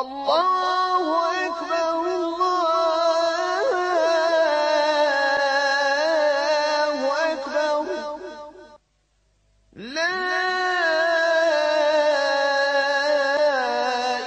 [0.00, 1.04] الله
[1.46, 3.68] أكبر الله
[7.32, 7.84] أكبر
[9.72, 10.16] لا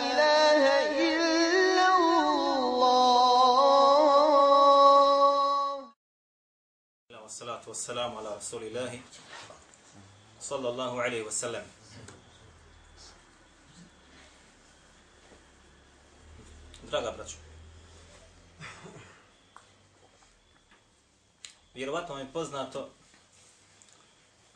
[0.07, 0.63] إله
[1.07, 3.19] إلا الله.
[7.23, 9.01] والصلاة والسلام على رسول الله
[10.41, 11.65] صلى الله عليه وسلم.
[16.89, 17.35] Draga braćo,
[21.73, 22.89] vjerovatno vam je poznato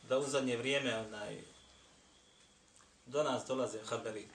[0.09, 1.41] da u zadnje vrijeme onaj,
[3.05, 4.27] do nas dolaze haberi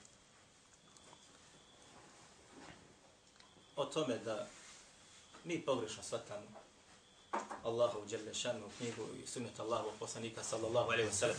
[3.75, 4.47] o tome da
[5.43, 6.47] mi pogrešno shvatamo
[7.63, 11.37] Allahu dželle šanu knjigu i sunnet Allahu poslanika sallallahu alejhi ve sellem.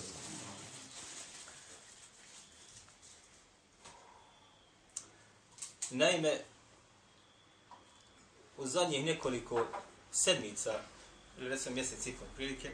[5.91, 6.41] Naime,
[8.61, 9.67] u zadnjih nekoliko
[10.13, 10.75] sedmica,
[11.39, 12.71] ili recimo mjesec i pol prilike,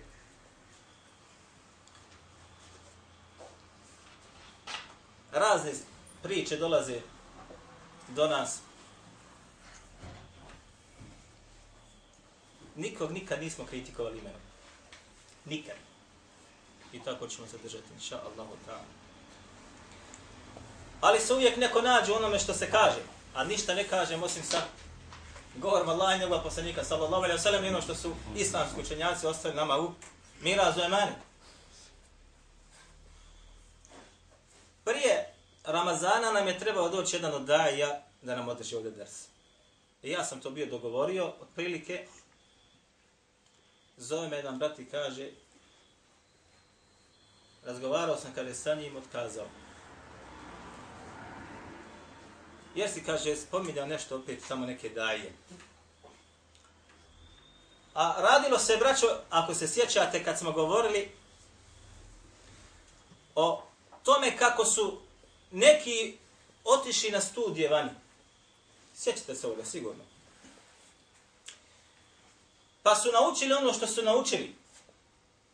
[5.32, 5.72] razne
[6.22, 7.00] priče dolaze
[8.08, 8.60] do nas
[12.76, 14.40] nikog nikad nismo kritikovali imenom.
[15.44, 15.76] Nikad.
[16.92, 19.06] I tako ćemo se držati, inša Allahu ta'ala.
[21.00, 23.00] Ali se uvijek neko nađe onome što se kaže,
[23.34, 24.62] a ništa ne kažem osim sa
[25.56, 29.26] govorom Allah i njegova poslanika, sallallahu alaihi wa sallam, i ono što su islamski učenjaci
[29.26, 29.92] ostali nama u
[30.42, 31.12] mirazu emani.
[34.84, 35.32] Prije
[35.64, 39.24] Ramazana nam je trebao doći jedan od daja da nam održi ovdje ders.
[40.02, 42.06] I ja sam to bio dogovorio, otprilike,
[43.96, 45.30] zove me jedan brat i kaže,
[47.64, 49.46] razgovarao sam kada je sa njim otkazao.
[52.76, 55.32] Jesi, kaže, spominjao nešto opet samo neke daje.
[57.94, 61.10] A radilo se, braćo, ako se sjećate kad smo govorili
[63.34, 63.62] o
[64.02, 65.00] tome kako su
[65.50, 66.16] neki
[66.64, 67.90] otišli na studije vani.
[68.96, 70.04] Sjećate se ovoga, sigurno.
[72.82, 74.54] Pa su naučili ono što su naučili.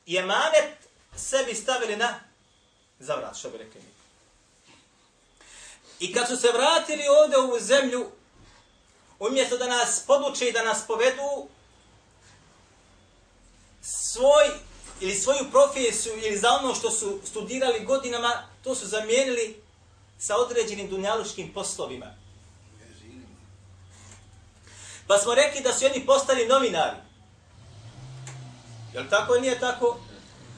[0.06, 2.20] I emanet sebi stavili na
[2.98, 4.01] zavrat, što bi rekli mi.
[6.02, 8.10] I kad su se vratili ovde u zemlju,
[9.18, 11.48] umjesto da nas poduče i da nas povedu,
[13.82, 14.44] svoj
[15.00, 19.62] ili svoju profesiju ili za ono što su studirali godinama, to su zamijenili
[20.18, 22.06] sa određenim dunjaluškim poslovima.
[25.06, 26.96] Pa smo rekli da su jedni postali novinari.
[28.94, 30.00] Jel tako ili nije tako?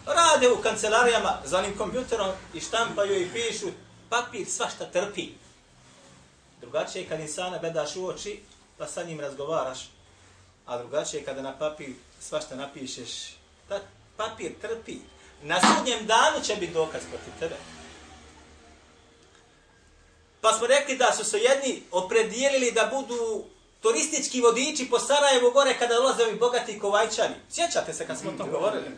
[0.06, 3.83] Rade u kancelarijama za onim kompjuterom i štampaju i pišu.
[4.14, 5.28] Papir svašta trpi.
[6.60, 8.40] Drugačije je kad insana gledaš u oči
[8.78, 9.78] pa sa njim razgovaraš.
[10.66, 13.10] A drugačije je kada na papir svašta napišeš.
[13.68, 13.80] Ta
[14.16, 14.96] papir trpi.
[15.42, 17.56] Na sudnjem danu će biti dokaz protiv tebe.
[20.40, 23.44] Pa smo rekli da su se jedni opredijelili da budu
[23.80, 27.34] turistički vodiči po Sarajevu gore kada dolaze ovi bogati kovajčani.
[27.50, 28.90] Sjećate se kad smo o tom govorili?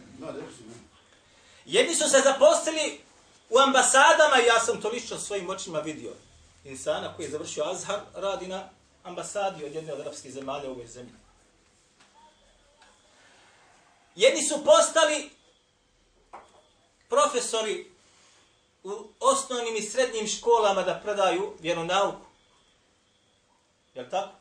[1.64, 3.05] Jedni su se zaposlili
[3.50, 6.12] u ambasadama ja sam to lično svojim očima vidio.
[6.64, 8.68] Insana koji je završio Azhar radi na
[9.02, 11.14] ambasadi od jedne od arapskih zemalja u ovoj zemlji.
[14.14, 15.30] Jedni su postali
[17.08, 17.90] profesori
[18.84, 22.26] u osnovnim i srednjim školama da predaju vjeronauku.
[23.94, 24.34] Jel tako?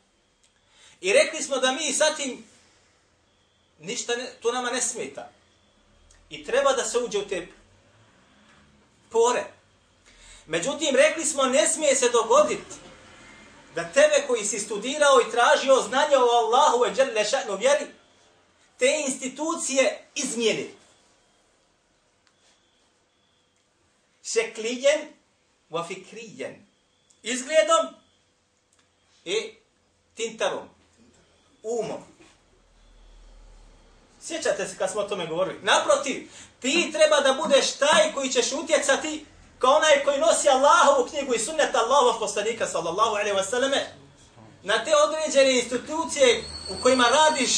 [1.02, 2.46] I rekli smo da mi sa tim
[3.80, 5.30] ništa ne, to nama ne smeta.
[6.30, 7.48] I treba da se uđe u te
[9.16, 9.44] pore.
[10.46, 12.76] Međutim, rekli smo ne smije se dogoditi
[13.76, 17.86] da tebe koji si studirao i tražio znanje o Allahu e dželle ša'nu vjeri,
[18.78, 20.70] te institucije izmijeni.
[24.24, 25.02] Šeklijen
[25.70, 26.66] wa fikrijen.
[27.24, 27.86] Izgledom
[29.26, 29.54] i
[30.16, 30.70] tintarom
[31.64, 32.15] umom.
[34.28, 35.60] Sjećate se kad smo o tome govorili?
[35.62, 36.30] Naprotiv,
[36.60, 39.26] ti treba da budeš taj koji ćeš utjecati
[39.60, 43.80] kao onaj koji nosi Allahovu knjigu i sunnet Allahovog poslanika sallallahu alaihi wasallame
[44.64, 47.52] na te određene institucije u kojima radiš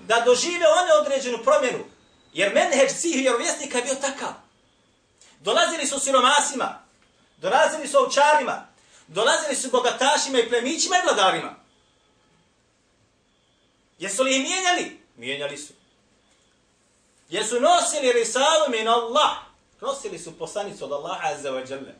[0.00, 1.84] da dožive one određenu promjenu.
[2.32, 4.32] Jer menheđ cih vjerovjesnika je bio takav.
[5.40, 6.82] Dolazili su siromasima,
[7.36, 8.66] dolazili su ovčarima,
[9.06, 11.54] dolazili su bogatašima i plemićima i vladarima.
[13.98, 15.00] Jesu li ih mijenjali?
[15.16, 15.79] Mijenjali su.
[17.30, 19.36] Jesu nosili risalu min Allah?
[19.80, 21.92] Nosili su poslanicu od Allaha azza wa jalla.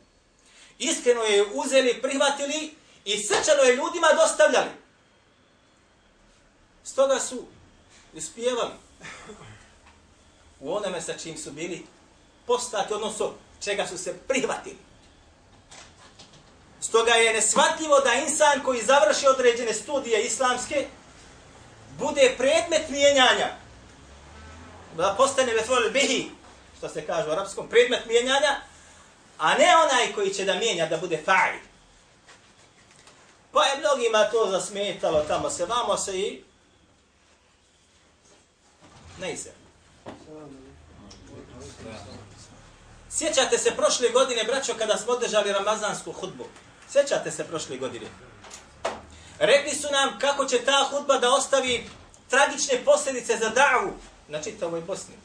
[0.79, 2.75] Iskreno je uzeli, prihvatili
[3.05, 4.69] I srčano je ljudima dostavljali.
[6.83, 7.45] Stoga su
[8.13, 8.71] uspjevali
[10.59, 11.85] u onome sa čim su bili
[12.47, 13.33] postati, odnosno
[13.63, 14.77] čega su se prihvatili.
[16.81, 20.87] Stoga je nesvatljivo da insan koji završi određene studije islamske
[21.99, 23.60] bude predmet mijenjanja.
[24.97, 26.31] Da postane vefol bihi,
[26.77, 28.61] što se kaže u arapskom, predmet mijenjanja,
[29.37, 31.61] a ne onaj koji će da mijenja, da bude fa'id.
[33.51, 36.43] Pa je mnogima to zasmetalo, tamo se, vamo se i...
[39.19, 39.51] Ne se.
[43.09, 46.45] Sjećate se prošle godine, braćo, kada smo održali ramazansku hudbu?
[46.91, 48.05] Sjećate se prošle godine?
[49.39, 51.89] Rekli su nam kako će ta hudba da ostavi
[52.29, 53.93] tragične posljedice za davu
[54.31, 55.15] na čitavoj Bosni.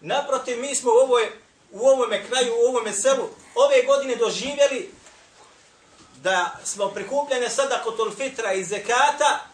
[0.00, 1.32] Naprotiv, mi smo u, ovoj,
[1.70, 4.90] u ovome kraju, u ovome selu, ove godine doživjeli
[6.16, 9.46] da smo prikupljene sada kod fitra i zekata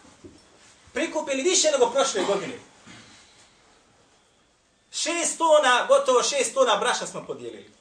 [0.93, 2.59] prikupili više nego prošle godine.
[4.91, 7.71] Šest tona, gotovo šest tona braša smo podijelili.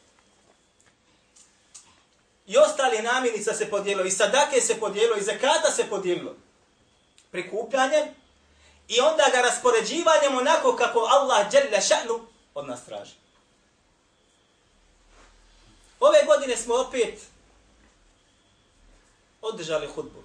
[2.46, 6.34] I ostali namirnica se podijelilo, i sadake se podijelilo, i zakata se podijelilo.
[7.30, 8.04] Prikupljanjem
[8.88, 12.20] i onda ga raspoređivanjem onako kako Allah dželle ša'nu
[12.54, 13.12] od nas traži.
[16.00, 17.20] Ove godine smo opet
[19.42, 20.22] održali hudbu.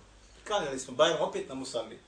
[0.48, 2.00] Klanjali smo bajom opet na musalli.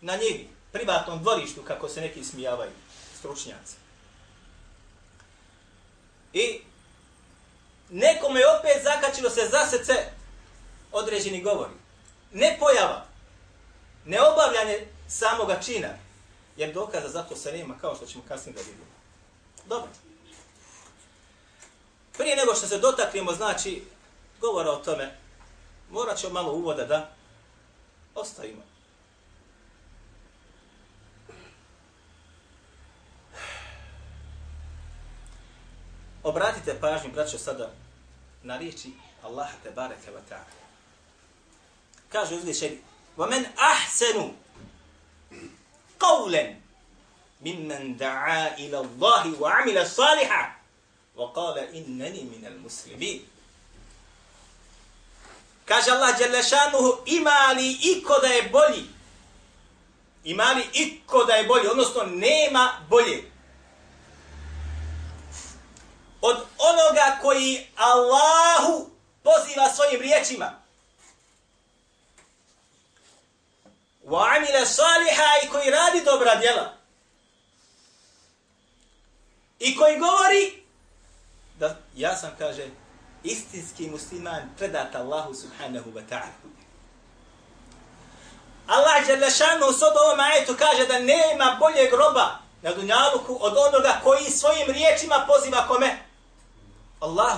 [0.00, 2.70] Na njevi, privatnom dvorištu, kako se neki smijavaju,
[3.18, 3.76] stručnjaci.
[6.32, 6.60] I
[7.90, 9.92] nekome je opet zakačilo se za srce
[10.92, 11.72] određeni govori.
[12.32, 13.06] Ne pojava,
[14.04, 15.89] ne obavljanje samoga čina,
[16.57, 18.85] jer dokaza za to se nema, kao što ćemo kasnije da vidimo.
[19.65, 19.89] Dobro.
[22.17, 23.83] Prije nego što se dotaknemo, znači,
[24.41, 25.17] govora o tome,
[25.91, 27.09] morat ćemo malo uvoda da
[28.15, 28.61] ostavimo.
[36.23, 37.71] Obratite pažnju, braćo, sada
[38.43, 38.91] na riječi
[39.23, 40.61] Allaha te bareke wa ta'ala.
[42.09, 42.81] Kaže uzvišeni,
[43.17, 44.31] وَمَنْ أَحْسَنُ
[45.99, 46.55] قَوْلًا
[47.41, 50.43] مِمَّنْ دَعَا إِلَى اللَّهِ وَعَمِلَ صَالِحًا
[51.15, 53.19] وَقَالَ إِنَّنِي مِنَ الْمُسْلِمِينَ
[55.65, 58.85] Kaže Allah Đelešanuhu, ima li iko da je bolji?
[60.23, 61.67] Ima li iko da je bolji?
[61.67, 63.31] Odnosno, nema bolje
[66.21, 68.89] od onoga koji Allahu
[69.23, 70.61] poziva svojim riječima.
[74.06, 76.72] Wa amila saliha i koji radi dobra djela.
[79.58, 80.62] I koji govori
[81.58, 82.66] da ja sam, kaže,
[83.24, 86.56] istinski musliman predat Allahu subhanahu wa ta'ala.
[88.66, 93.56] Allah je lešanu u sodu ovom ajetu kaže da nema boljeg groba na dunjaluku od
[93.56, 95.98] onoga koji svojim riječima poziva kome?
[97.00, 97.36] Allah.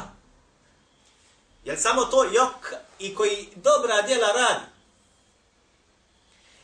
[1.65, 4.78] Jel samo to jok i koji dobra djela radi?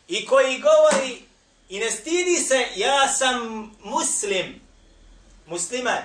[0.08, 1.22] I koji govori
[1.68, 4.60] i ne stidi se, ja sam muslim,
[5.46, 6.02] musliman.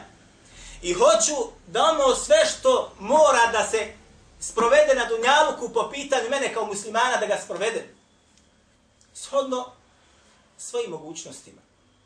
[0.82, 3.94] I hoću da ono sve što mora da se
[4.40, 7.94] sprovede na Dunjaluku po pitanju mene kao muslimana da ga sprovede.
[9.14, 9.66] Shodno
[10.58, 11.62] svojim mogućnostima.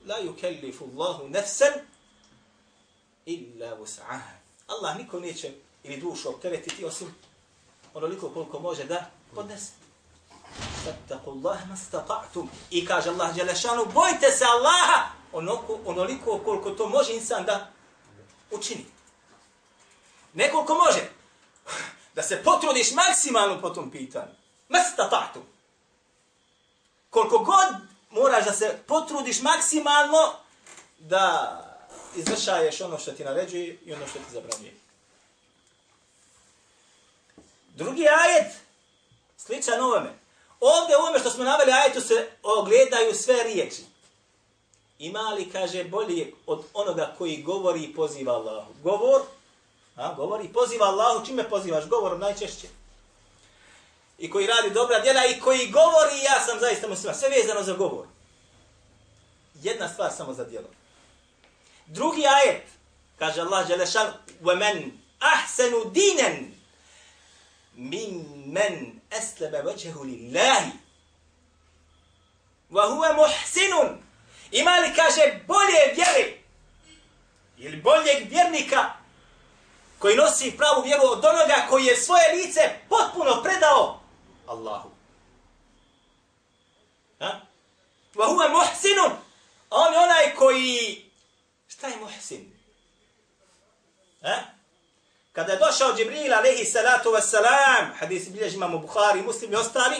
[0.05, 1.73] La yukellifu Allahu nefsen
[3.25, 4.19] illa vus'aha.
[4.67, 5.51] Allah niko neće
[5.83, 7.15] ili dušu opteretiti osim
[7.93, 9.82] onoliko koliko može da podnese.
[10.83, 12.47] Fattaku Allah mastata'tum.
[12.71, 17.71] I kaže Allah Đelešanu, bojte se Allaha onoliko, onoliko koliko to može insan da
[18.51, 18.85] učini.
[20.33, 21.09] Nekoliko može.
[22.15, 24.33] Da se potrudiš maksimalno po tom pitanju.
[24.69, 25.43] Mastata'tum.
[27.09, 27.67] Koliko god
[28.09, 30.33] moraš da se potrudiš maksimalno
[30.99, 31.59] da
[32.15, 34.73] izvršaješ ono što ti naređuje i ono što ti zabranjuje.
[37.75, 38.53] Drugi ajet,
[39.37, 40.22] sličan ovome.
[40.62, 43.82] Ovdje u ovome što smo naveli ajetu se ogledaju sve riječi.
[44.98, 48.72] Ima li, kaže, bolje od onoga koji govori i poziva Allahu?
[48.82, 49.20] Govor,
[49.96, 51.88] a, govori i poziva Allahu, čime pozivaš?
[51.88, 52.68] Govorom najčešće.
[54.18, 57.14] I koji radi dobra djela i koji govori, ja sam zaista muslima.
[57.14, 58.06] Sve vezano za govor.
[59.62, 60.68] Jedna stvar samo za djelo.
[61.86, 62.62] Drugi ajet,
[63.18, 64.90] kaže Allah Đelešan, وَمَنْ
[65.22, 66.50] أَحْسَنُ دِينًا
[67.76, 70.71] مِنْ أسلب وجهه لله
[73.15, 74.01] muhsinun.
[74.51, 76.43] Ima li, kaže, bolje بيري
[77.57, 78.93] ili boljeg vjernika
[79.99, 84.01] koji nosi pravu vjeru od onoga koji je svoje lice potpuno predao
[84.47, 84.89] Allahu.
[87.19, 87.39] Ha?
[88.15, 89.11] Wa huwa muhsinun.
[89.69, 91.05] On je onaj koji...
[91.67, 92.53] Šta je muhsin?
[94.21, 94.52] Ha?
[95.33, 99.97] Kada je došao Džibril alaihi salatu wassalam, hadisi bilježi imamo Bukhari, muslim i ostali,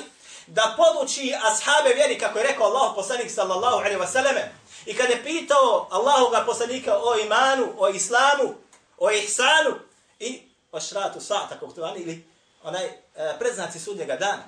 [0.47, 4.49] da poduči ashabe vjeri, kako je rekao Allah poslanik sallallahu alaihi wassalame,
[4.85, 8.55] i kada je pitao Allahoga poslanika o imanu, o islamu,
[8.97, 9.79] o ihsanu
[10.19, 12.27] i o šratu sa'ta, kako to ili
[12.63, 12.93] onaj e,
[13.39, 14.43] predznaci sudnjega dana.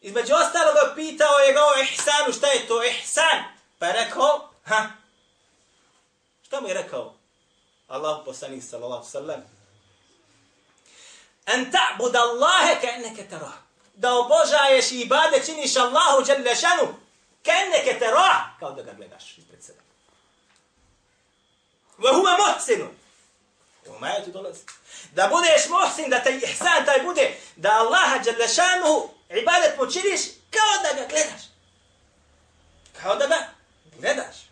[0.00, 3.44] Između ostalog pitao je ga o ihsanu, šta je to ihsan?
[3.78, 4.86] Pa je rekao, ha,
[6.42, 7.19] šta mu je rekao?
[7.90, 9.42] Allah poslanik sallallahu sallam.
[11.46, 13.54] En ta'bud Allahe ka enneke terah.
[13.94, 16.86] Da obožaješ i ibade činiš Allahu jalla
[17.44, 18.58] ka enneke terah.
[18.60, 19.80] Kao da ga gledaš ispred sebe.
[21.98, 22.94] Wa huwa muhsinun.
[23.86, 24.64] U majetu dolazi.
[25.12, 30.20] Da budeš muhsin, da taj ihsan taj bude, da Allaha jalla ibadet mu činiš
[30.50, 31.42] kao da ga gledaš.
[33.02, 33.48] Kao da ga
[33.98, 34.49] gledaš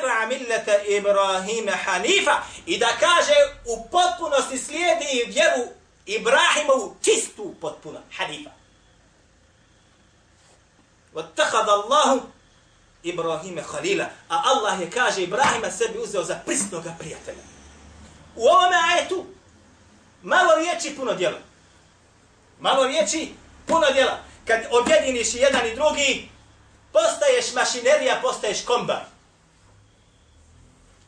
[0.00, 3.34] teba millete Ibrahime Hanifa i da kaže
[3.64, 5.70] u potpunosti slijedi vjeru
[6.06, 8.50] Ibrahimovu čistu potpuno Hanifa.
[11.12, 12.20] Vatakad Allahu
[13.02, 17.42] Ibrahime Halila, a Allah je kaže Ibrahima sebi uzeo za prisnoga prijatelja.
[18.36, 19.24] U ovome ajetu
[20.22, 21.38] malo riječi puno djela.
[22.60, 23.32] Malo riječi
[23.66, 24.18] puno djela.
[24.44, 26.28] Kad objediniš jedan i drugi,
[26.92, 29.13] postaješ mašinerija, postaješ kombaj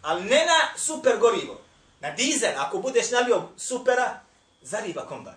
[0.06, 1.60] ali ne na super gorivo.
[2.00, 4.20] Na dizel, ako budeš nalio supera,
[4.62, 5.36] zariba kombajn.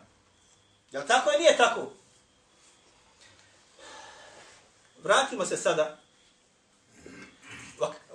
[0.91, 1.91] Jel tako ili nije tako?
[5.03, 5.97] Vratimo se sada.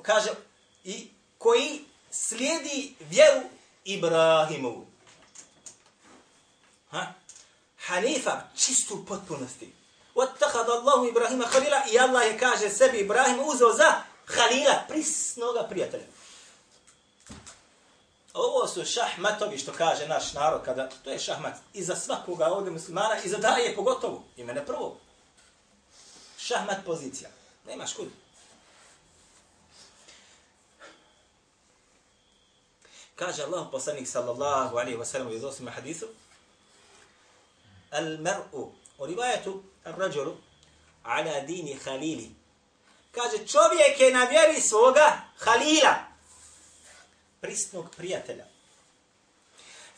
[0.02, 0.30] Kaže,
[0.84, 3.40] i koji slijedi vjeru
[3.84, 4.86] Ibrahimovu.
[6.90, 7.12] Ha?
[7.86, 9.72] Hanifa, čistu potpunosti.
[10.14, 16.13] Ottakad Allahu Ibrahima Halila i Allah je kaže sebi Ibrahim uzeo za Halila, prisnoga prijatelja.
[18.34, 22.70] Ovo su šahmatovi, što kaže naš narod, kada to je šahmat i za svakoga ovdje
[22.70, 24.96] muslimana i za daje pogotovo, i mene prvo.
[26.38, 27.30] Šahmat pozicija.
[27.66, 28.08] Nemaš kud.
[33.14, 36.06] Kaže Allah poslanik sallallahu alaihi wa sallam u izosima hadisu,
[37.90, 40.36] al mar'u, u rivajetu, al rađulu,
[41.02, 42.30] ala dini halili.
[43.12, 46.13] Kaže, čovjek je na vjeri svoga halila,
[47.44, 48.44] prisnog prijatelja.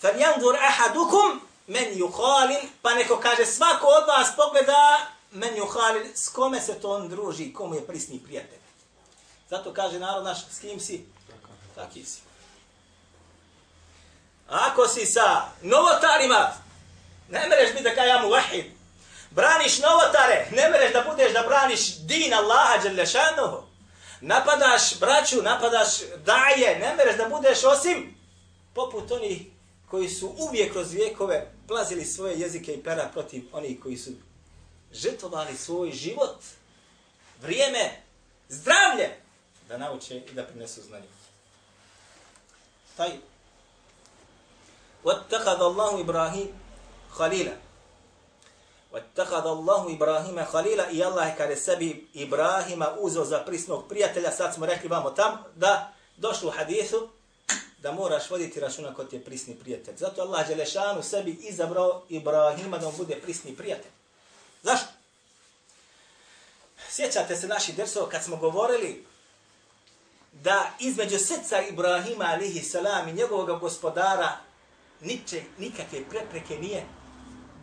[0.00, 6.28] Fal yanzur ahadukum men yukhalil, pa neko kaže svako od vas pogleda men yukhalil, s
[6.28, 8.58] kome se to on druži, komu je prisni prijatelj.
[9.50, 11.06] Zato kaže narod naš, s kim si?
[11.74, 12.20] Taki si.
[14.48, 16.52] Ako si sa novotarima,
[17.28, 18.66] ne mereš biti da kaj jamu vahid.
[19.30, 23.75] Braniš novotare, ne mereš da budeš da braniš din Allaha dželešanohu
[24.21, 25.87] napadaš braću, napadaš
[26.25, 28.15] daje, ne mereš da budeš osim
[28.73, 29.41] poput onih
[29.89, 34.11] koji su uvijek kroz vijekove plazili svoje jezike i pera protiv onih koji su
[34.93, 36.37] žrtovali svoj život,
[37.41, 38.01] vrijeme,
[38.49, 39.09] zdravlje,
[39.67, 41.07] da nauče i da prinesu znanje.
[42.97, 43.11] Taj.
[45.03, 46.47] وَاتَّخَذَ اللَّهُ إِبْرَاهِيمَ
[47.17, 47.64] خَلِيلًا
[48.95, 54.65] وَاتَّخَذَ اللَّهُ إِبْرَاهِيمَ خَلِيلًا I Allah kada sebi Ibrahima uzeo za prisnog prijatelja, sad smo
[54.65, 57.09] rekli vamo tam, da došlo u hadithu,
[57.77, 59.95] da moraš voditi računa kod je prisni prijatelj.
[59.97, 63.91] Zato Allah Đelešanu sebi izabrao Ibrahima da on bude prisni prijatelj.
[64.63, 64.87] Zašto?
[66.89, 69.05] Sjećate se naših dersova kad smo govorili
[70.31, 74.37] da između srca Ibrahima alihi salam i njegovog gospodara
[75.01, 76.85] niče, nikakve prepreke nije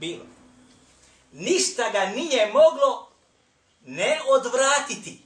[0.00, 0.31] bilo
[1.33, 3.07] ništa ga nije moglo
[3.85, 5.21] ne odvratiti.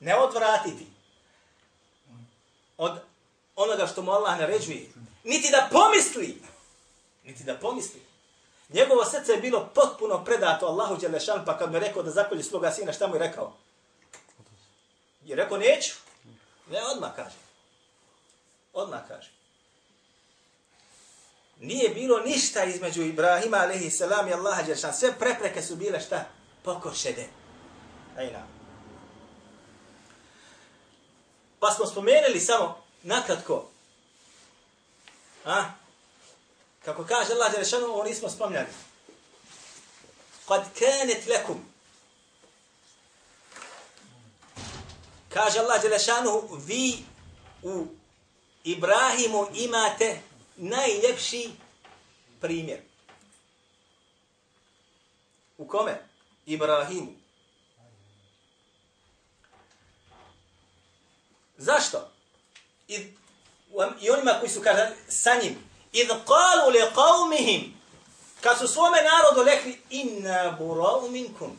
[0.00, 0.86] Ne odvratiti.
[2.76, 3.00] Od
[3.56, 4.90] onoga što mu Allah naređuje.
[5.24, 6.42] Niti da pomisli.
[7.24, 8.02] Niti da pomisli.
[8.68, 12.42] Njegovo srce je bilo potpuno predato Allahu Đelešan, pa kad mu je rekao da zakolji
[12.42, 13.52] sloga sina, šta mu je rekao?
[15.24, 15.94] Je rekao, neću.
[16.70, 17.36] Ne, odmah kaže.
[18.72, 19.37] Odmah kaže
[21.60, 24.94] nije bilo ništa između Ibrahima alaihi salam i Allaha Đeršan.
[24.94, 26.24] Sve prepreke su bile šta?
[26.62, 27.26] Pokošede.
[28.16, 28.46] Ajna.
[31.60, 33.68] Pa smo spomenuli samo nakratko.
[35.44, 35.64] A?
[36.84, 38.66] Kako kaže Allah Đeršan, ovo nismo spomnjali.
[40.48, 41.64] Kad kanet lekum.
[45.28, 47.04] Kaže Allah Đeršanu, vi
[47.62, 47.86] u
[48.64, 50.20] Ibrahimu imate
[50.58, 51.50] najljepši
[52.40, 52.80] primjer.
[55.58, 56.02] U kome?
[56.46, 57.12] Ibrahimu.
[61.56, 62.10] Zašto?
[62.88, 62.94] I,
[64.00, 65.56] I onima koji su kaže sa njim.
[65.92, 67.72] Idh qalu li qavmihim.
[68.40, 71.58] Kad su svome narodu rekli inna burau minkum.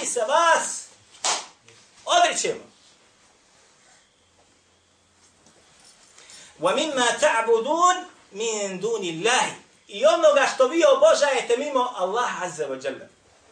[0.00, 0.88] Mi se vas
[2.04, 2.68] odričemo.
[6.60, 9.52] Wa mimma ta'budun min duni Allahi.
[9.88, 13.06] I onoga što vi obožajete mimo Allah azza wa jalla.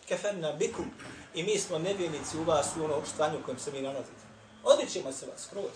[0.08, 0.90] Kafanna bikum.
[1.34, 4.26] I mi smo nevjenici u vas u ono stanju u kojem se mi nalazite.
[4.64, 5.70] Odričemo se vas kroz.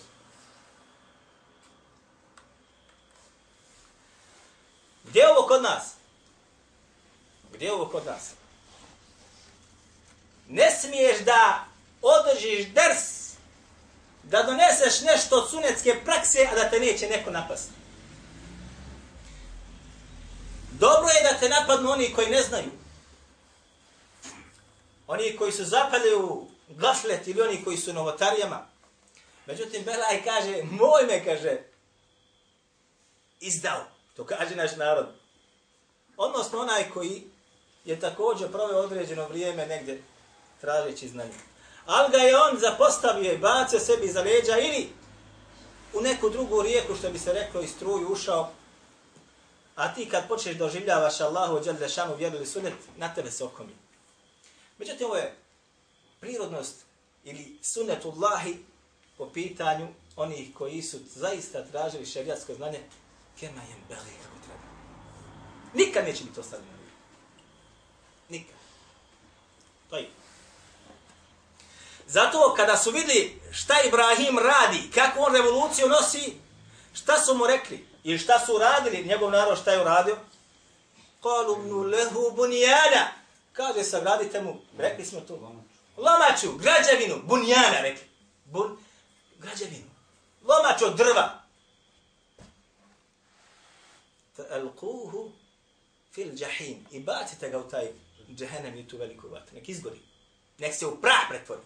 [5.03, 5.83] Gdje je ovo kod nas?
[7.53, 8.31] Gdje je ovo kod nas?
[10.49, 11.65] Ne smiješ da
[12.01, 13.33] održiš ders,
[14.23, 17.80] da doneseš nešto od sunetske prakse, a da te neće neko napasti.
[20.81, 22.71] Dobro je da te napadnu oni koji ne znaju.
[25.07, 28.67] Oni koji su zapali u gaflet ili oni koji su novotarijama.
[29.45, 31.57] Međutim, Belaj kaže, moj me kaže,
[33.39, 33.83] izdao.
[34.15, 35.07] To kaže naš narod.
[36.17, 37.23] Odnosno onaj koji
[37.85, 40.03] je također proveo određeno vrijeme negdje
[40.61, 41.39] tražeći znanje.
[41.85, 44.89] Ali ga je on zapostavio i bacio sebi za leđa ili
[45.93, 48.51] u neku drugu rijeku, što bi se reklo, i struju ušao.
[49.75, 53.75] A ti kad počneš doživljavaš Allahu ođel dešanu vjeru ili sunet, na tebe se okomi.
[54.77, 55.35] Međutim, ovo je
[56.19, 56.75] prirodnost
[57.23, 58.57] ili sunetullahi
[59.17, 62.79] po pitanju onih koji su zaista tražili šerijatsko znanje,
[63.39, 64.63] kema jem beli kako treba.
[65.73, 66.71] Nikad neće biti ostavljeno.
[68.29, 68.55] Nikad.
[69.89, 70.09] To je.
[72.07, 76.33] Zato kada su vidli šta Ibrahim radi, kako on revoluciju nosi,
[76.93, 77.90] šta su mu rekli?
[78.03, 80.17] I šta su radili, njegov narod šta je uradio?
[81.21, 83.07] Kalu mnu lehu bunijana.
[83.53, 85.33] Kaže, sagradite mu, rekli smo to.
[85.97, 88.03] Lomaču, građevinu, bunijana, rekli.
[88.45, 88.77] Bun,
[89.37, 89.85] građevinu,
[90.41, 91.41] Lomaču, drva.
[94.35, 95.31] Fa alquhu
[96.13, 96.87] fil jahim.
[96.91, 97.91] I bacite ga u taj
[98.35, 99.55] džehennem i tu veliku vatru.
[99.55, 99.99] Nek izgori.
[100.57, 101.61] Nek se u prah pretvori.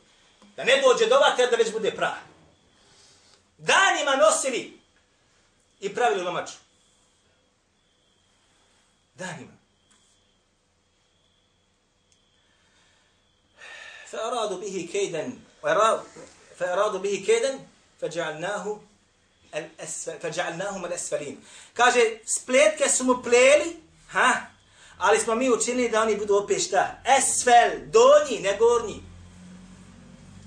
[0.55, 2.17] Da ne dođe do vatra, da već bude prah.
[3.57, 4.79] Danima nosili
[5.80, 6.54] i pravili lomaču.
[9.14, 9.60] Danima.
[14.10, 15.32] فأرادوا به كيدا
[16.58, 17.66] فأرادوا به كيدا
[18.00, 18.80] فجعلناه
[20.22, 21.42] فجعلناهم الاسفلين
[21.74, 23.76] kaže spletke su mu pleli
[24.08, 24.46] ha
[24.98, 29.02] ali smo mi učinili da oni budu opet šta esfel donji ne gornji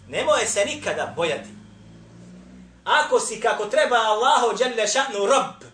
[0.08, 1.50] nemoj se nikada bojati
[2.89, 5.71] ako si kako treba Allahu dželle šanu rob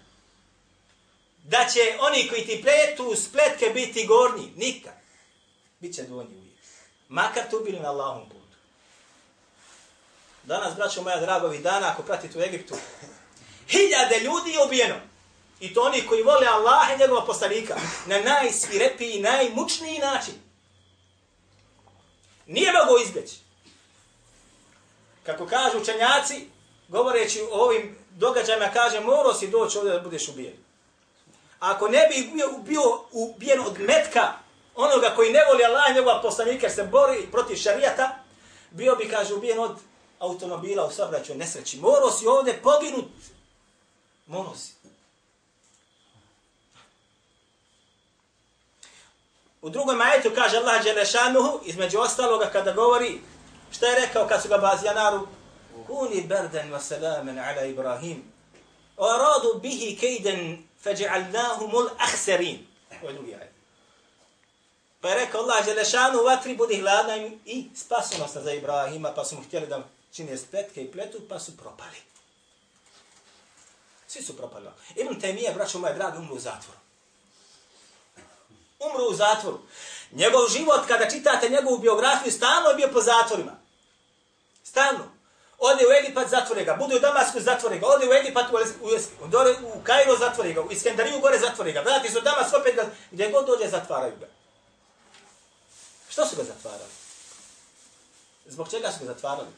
[1.44, 4.94] da će oni koji ti pletu spletke biti gornji nikad
[5.81, 6.59] biće donji uvijek
[7.09, 8.44] makar tu bili na Allahom putu
[10.46, 12.74] Danas, braćo moja dragovi, dana, ako pratite u Egiptu,
[13.68, 14.94] hiljade ljudi je ubijeno.
[15.61, 20.35] I to oni koji vole Allaha i njegova poslanika na najsvirepiji, najmučniji način.
[22.46, 23.37] Nije mogo izbjeći.
[25.22, 26.48] Kako kažu učenjaci,
[26.88, 30.57] govoreći o ovim događajima, kaže, morao si doći ovdje da budeš ubijen.
[31.61, 34.33] Ako ne bi bio, bio ubijen od metka
[34.75, 38.18] onoga koji ne voli Allah i njegova poslanika, jer se bori protiv šarijata,
[38.70, 39.77] bio bi, kaže, ubijen od
[40.18, 41.81] automobila u sabraću nesreći.
[41.81, 43.05] Morao si ovdje poginut
[44.27, 44.73] Monosi.
[49.62, 53.20] U drugom majetu kaže Allah Đelešanuhu, između ostaloga kada govori,
[53.70, 55.27] šta je rekao kad su ga bazijanaru?
[55.87, 58.33] Kuni berden wa salamen ala Ibrahim.
[58.97, 62.66] O radu bihi kejden feđa'alnahumul ahserin.
[63.03, 63.55] Ovo je drugi ajet.
[65.01, 69.42] Pa je rekao Allah Želešanu, vatri budi hladna i spasonosna za Ibrahima, pa su mu
[69.42, 71.97] htjeli da čine spletke i pletu, pa su propali.
[74.07, 74.66] Svi su propali.
[74.97, 76.79] Ibn Temije, braćo moje dragi, umru u zatvoru.
[78.79, 79.61] Umru u zatvoru.
[80.12, 83.53] Njegov život, kada čitate njegovu biografiju, stalno je bio po zatvorima.
[84.64, 85.13] Stalno.
[85.59, 86.77] Ode u Egipat, zatvore ga.
[86.77, 87.87] Bude u Damasku, zatvore ga.
[87.87, 88.88] Ode u Egipat, u, u,
[89.25, 90.61] u, u Kairo, zatvore ga.
[90.61, 91.81] U Iskendariju, gore, zatvore ga.
[91.81, 92.87] Vrati se u Damas, opet ga.
[93.11, 94.27] Gdje god dođe, zatvaraju ga.
[96.09, 96.90] Što su ga zatvarali?
[98.47, 99.49] Zbog čega su ga zatvarali?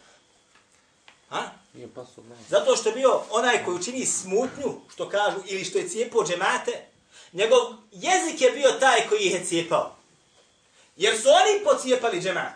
[1.29, 1.43] Ha?
[1.73, 5.89] Nije pasu Zato što je bio onaj koji učini smutnju, što kažu, ili što je
[5.89, 6.87] cijepao džemate,
[7.33, 7.61] njegov
[7.93, 9.97] jezik je bio taj koji ih je cijepao.
[10.97, 12.55] Jer su oni pocijepali džemat.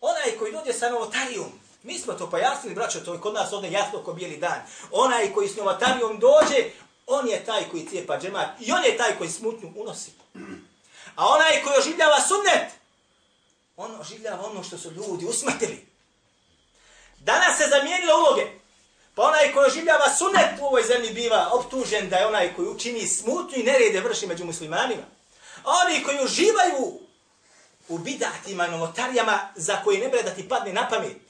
[0.00, 3.72] Onaj koji dođe sa novotarijom, Mi smo to pojasnili, braćo, to je kod nas ovdje
[3.72, 4.60] jasno ko bijeli dan.
[4.90, 6.64] Onaj koji s novatarijom dođe,
[7.06, 10.10] on je taj koji cijepa džemat i on je taj koji smutnju unosi.
[11.16, 12.72] A onaj koji oživljava sunnet,
[13.76, 15.86] on oživljava ono što su ljudi usmrtili.
[17.18, 18.46] Danas se zamijenile uloge.
[19.14, 23.08] Pa onaj koji oživljava sunnet u ovoj zemlji biva optužen da je onaj koji učini
[23.08, 25.02] smutnju i nerede vrši među muslimanima.
[25.64, 27.00] A oni koji uživaju
[27.88, 31.25] u bidatima, novotarijama za koji ne bre da ti padne na pamet,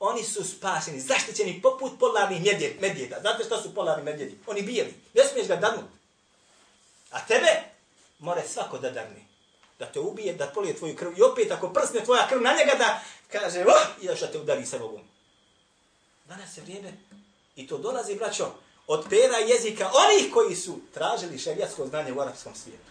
[0.00, 2.42] oni su spašeni, zaštićeni poput polarnih
[2.80, 3.20] medvjeda.
[3.20, 4.38] Znate šta su polarni medvjedi?
[4.46, 4.94] Oni bijeli.
[5.14, 5.84] Ne smiješ ga dadnut.
[7.10, 7.62] A tebe
[8.18, 9.26] more svako da darni.
[9.78, 11.18] Da te ubije, da polije tvoju krv.
[11.18, 13.00] I opet ako prsne tvoja krv na njega da
[13.32, 15.00] kaže, oh, i da te udari sa Bogom.
[16.24, 16.92] Danas je vrijeme
[17.56, 18.52] i to dolazi, braćo,
[18.86, 22.90] od pera jezika onih koji su tražili šerijatsko znanje u arapskom svijetu.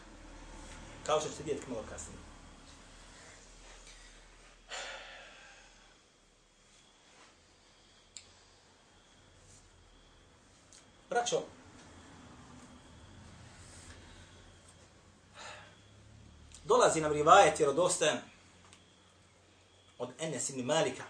[1.05, 2.24] Kao što ćete vidjeti malo kasnije.
[11.09, 11.41] Braćo,
[16.63, 18.17] dolazi nam rivajet jer odostajem
[19.99, 21.03] od Enes ibn Malika.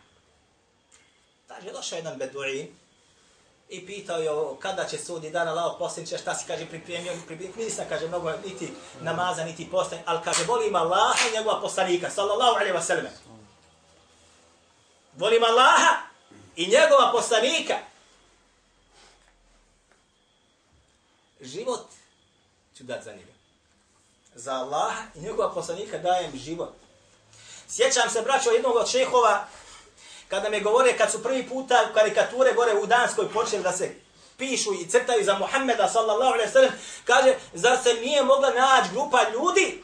[1.48, 2.68] Kaže, došao jedan beduin
[3.70, 4.30] i pitao je
[4.60, 8.74] kada će sudi dana lao posljednice, šta si kaže pripremio, pripremio, nisam kaže mnogo niti
[9.02, 13.14] namaza, niti postaje, ali kaže, volim Allaha i njegova poslanika, sallallahu alaihi wa sallam.
[15.18, 15.98] Volim Allaha
[16.56, 17.78] i njegova poslanika.
[21.46, 21.86] Život
[22.78, 23.32] ću dat za njega.
[24.36, 26.74] Za Allaha i njegova poslanika dajem život.
[27.68, 29.48] Sjećam se, braćo, jednog od šehova,
[30.28, 33.96] kada me govore, kad su prvi puta karikature gore u Danskoj počeli da se
[34.38, 36.72] pišu i crtaju za Muhammeda sallallahu alaihi sallam,
[37.06, 39.84] kaže, zar se nije mogla naći grupa ljudi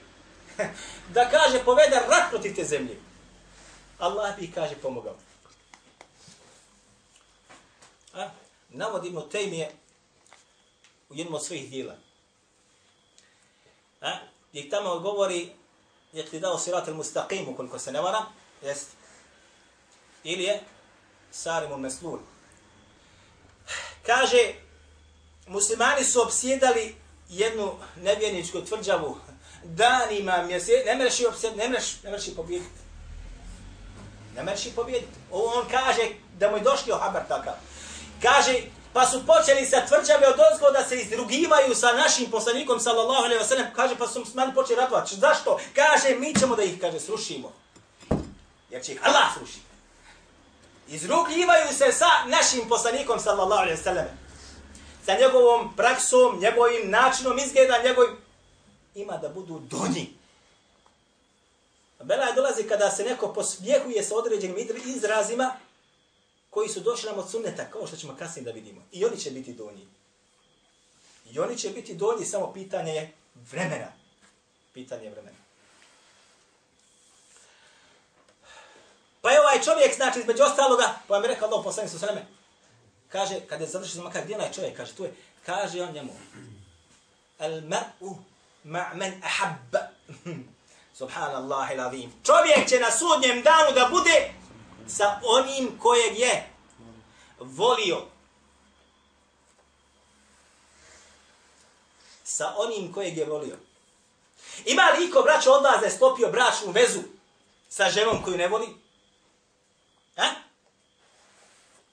[1.15, 2.99] da kaže, povede rat protiv te zemlje.
[3.99, 5.15] Allah bi, kaže, pomogao.
[8.13, 8.29] A?
[8.69, 9.71] Navodimo tejmije
[11.11, 11.95] u jednom od svojih dijela.
[14.01, 14.17] A?
[14.51, 15.49] Gdje tamo govori,
[16.13, 18.25] je ti dao sirat al-mustaqim, ukoliko se ne vara,
[18.61, 18.87] jest.
[20.23, 20.61] ili je
[21.31, 22.19] Sarimun Meslul.
[24.05, 24.53] Kaže,
[25.47, 26.95] muslimani su obsjedali
[27.29, 29.17] jednu nevjerničku tvrđavu
[29.63, 32.81] danima, mjesec, ne mreš i obsjed, ne mreš, ne mreš i pobjediti.
[34.35, 35.13] Ne mreš i pobjediti.
[35.31, 36.97] Ovo on kaže da mu je došli o
[37.27, 37.53] takav.
[38.21, 38.61] Kaže,
[38.93, 43.43] pa su počeli sa tvrđave od ozgo da se izrugivaju sa našim poslanikom, sallallahu alaihi
[43.43, 45.15] wa sallam, kaže, pa su muslimani počeli ratovati.
[45.15, 45.59] Zašto?
[45.75, 47.53] Kaže, mi ćemo da ih, kaže, srušimo.
[48.69, 49.71] Jer će ih Allah srušiti
[50.91, 54.07] izrugljivaju se sa našim poslanikom sallallahu alejhi ve sellem.
[55.05, 58.17] Sa njegovom praksom, njegovim načinom izgleda, njegovim
[58.95, 60.13] ima da budu donji.
[62.03, 65.53] Bela je dolazi kada se neko posmjehuje sa određenim izrazima
[66.51, 68.81] koji su došli nam od sunneta, kao što ćemo kasnije da vidimo.
[68.91, 69.87] I oni će biti donji.
[71.31, 73.13] I oni će biti donji, samo pitanje je
[73.51, 73.87] vremena.
[74.73, 75.37] Pitanje je vremena.
[79.21, 82.25] Pa je ovaj čovjek, znači, između ostaloga, pa mi rekao Allah poslanik sa sveme,
[83.09, 86.13] kaže, kada je završio za makar, gdje onaj čovjek, kaže, tu je, kaže on njemu,
[87.39, 88.15] al mar'u
[88.65, 89.79] ma'men ahabba.
[90.99, 94.40] Subhanallah il Čovjek će na sudnjem danu da bude
[94.95, 96.49] sa onim kojeg je
[97.39, 98.01] volio.
[102.23, 103.57] Sa onim kojeg je volio.
[104.65, 106.99] Ima li iko braćo od vas da je sklopio bračnu vezu
[107.69, 108.67] sa ženom koju ne voli?
[110.17, 110.27] E?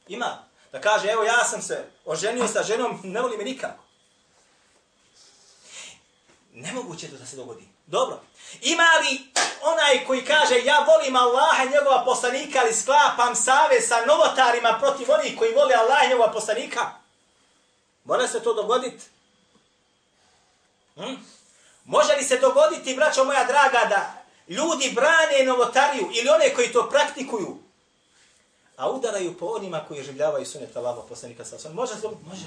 [0.09, 0.45] Ima.
[0.73, 3.83] Da kaže, evo ja sam se oženio sa ženom, ne voli me nikako.
[6.53, 7.69] Nemoguće to da se dogodi.
[7.89, 8.21] Dobro.
[8.61, 9.21] Ima li
[9.63, 15.11] onaj koji kaže, ja volim Allaha i njegova poslanika, ali sklapam save sa novotarima protiv
[15.11, 16.91] onih koji vole Allaha i njegova poslanika?
[18.05, 19.05] Mora se to dogoditi?
[20.95, 21.15] Hm?
[21.85, 26.89] Može li se dogoditi, braćo moja draga, da ljudi brane novotariju ili one koji to
[26.91, 27.59] praktikuju,
[28.77, 31.75] a udaraju po onima koji življavaju sunet Allaha poslanika sa osam.
[31.75, 32.47] Može se Može.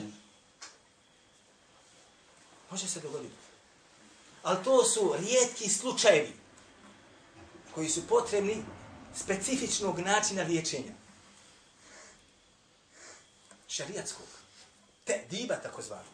[2.72, 3.51] Može se dogoditi.
[4.44, 6.34] Ali to su rijetki slučajevi
[7.76, 8.64] koji su potrebni
[9.16, 10.94] specifičnog načina liječenja.
[13.68, 14.26] Šarijatskog.
[15.04, 16.10] Te diba tako zvano.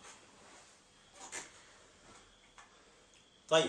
[3.49, 3.63] Taj.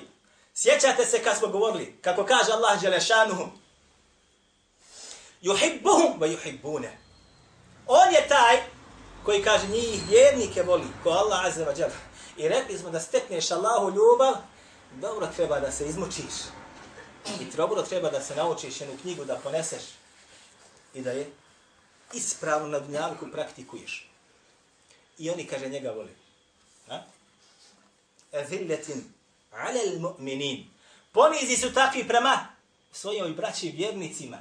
[0.54, 3.50] Sjećate se kad smo govorili, kako kaže Allah Đelešanuhum,
[5.40, 6.98] Juhibbuhum ve juhibbune.
[7.86, 8.56] On je taj
[9.24, 12.07] koji kaže njih vjernike voli, ko Allah azza wa jalla.
[12.38, 14.34] I rekli smo da stekneš Allahu ljubav,
[15.00, 16.34] dobro treba da se izmučiš.
[17.40, 19.82] I dobro treba da se naučiš jednu knjigu da poneseš
[20.94, 21.30] i da je
[22.12, 24.08] ispravno na dunjalku praktikuješ.
[25.18, 26.16] I oni, kaže, njega voli.
[26.88, 27.02] Ha?
[28.32, 29.04] Eziletin
[29.50, 30.64] alel mu'minin.
[31.12, 32.46] Ponizi su takvi prema
[32.92, 34.38] svojoj braći vjernicima.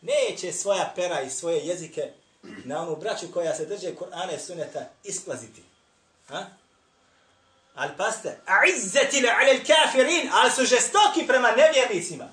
[0.00, 4.88] Neće svoja pera i svoje jezike na onu braću koja se drže Kur'ana i suneta
[5.04, 5.62] isplaziti.
[6.28, 6.46] Ha?
[7.74, 12.28] Ali paste, a'izzetile alel kafirin, ali su žestoki prema nevjernicima.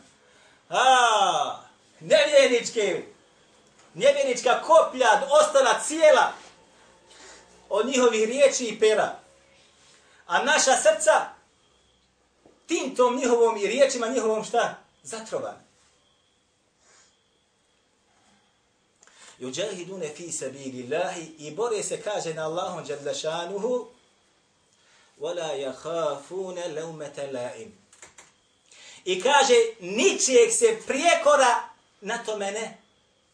[0.70, 1.60] A,
[2.00, 3.04] nevjerničke,
[3.94, 6.34] nevjernička koplja ostala cijela
[7.70, 9.20] od njihovih riječi i pera.
[10.28, 11.26] A naša srca
[12.68, 14.76] tim tom njihovom i riječima njihovom šta?
[15.04, 15.56] Zatrovan.
[19.40, 23.88] Juđahidune fi sabili Allahi i bore se kaže na Allahom džadlašanuhu
[25.21, 27.71] وَلَا يَخَافُونَ لَوْمَةَ لَائِمِ
[29.05, 31.69] I kaže, ničijeg se prijekora
[32.01, 32.79] na to mene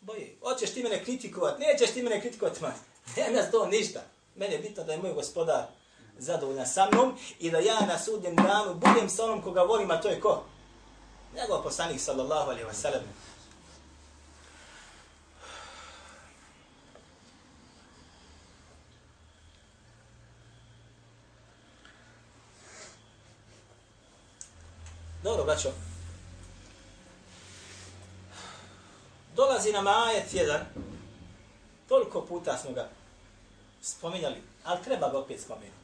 [0.01, 0.37] boje.
[0.43, 2.73] Hoćeš ti mene kritikovat, nećeš ti mene kritikovat, ma,
[3.17, 4.01] nema to ništa.
[4.37, 5.67] Mene je bitno da je moj gospodar
[6.19, 10.01] zadovoljan sa mnom i da ja na sudnjem danu budem sa onom koga volim, a
[10.01, 10.45] to je ko?
[11.35, 13.03] Njegov poslanik, sallallahu alaihi wa sallam.
[25.28, 25.70] Dobro, braćo.
[29.36, 30.62] Dolazi nam ajet jedan.
[31.90, 32.90] Toliko puta smo ga
[33.82, 35.78] spominjali, ali treba ga opet spomenuti.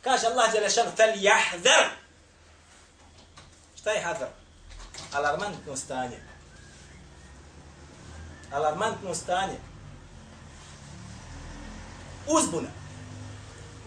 [0.00, 1.88] Kaže Allah Đelešanu, fel jahdar.
[3.76, 4.28] Šta je hadar?
[5.12, 6.20] Alarmantno stanje.
[8.52, 9.58] Alarmantno stanje.
[12.26, 12.68] Uzbuna.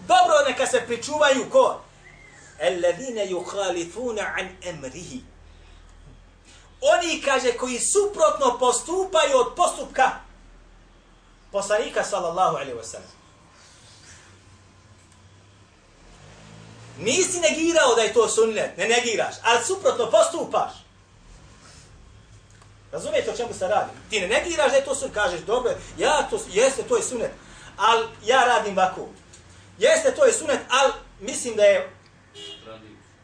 [0.06, 1.87] Dobro neka se pričuvaju ko?
[2.60, 5.20] Alladine yukhalifuna an emrihi.
[6.80, 10.10] Oni, kaže, koji suprotno postupaju od postupka
[11.52, 13.18] poslanika, sallallahu alaihi wa sallam.
[16.98, 20.72] Nisi negirao da je to sunnet, ne negiraš, ali suprotno postupaš.
[22.92, 23.90] Razumijete o čemu se radi?
[24.10, 27.30] Ti ne negiraš da je to sunnet, kažeš, dobro, ja to, jeste, to je sunnet,
[27.76, 29.08] ali ja radim ovako.
[29.78, 31.97] Jeste, to je sunnet, ali mislim da je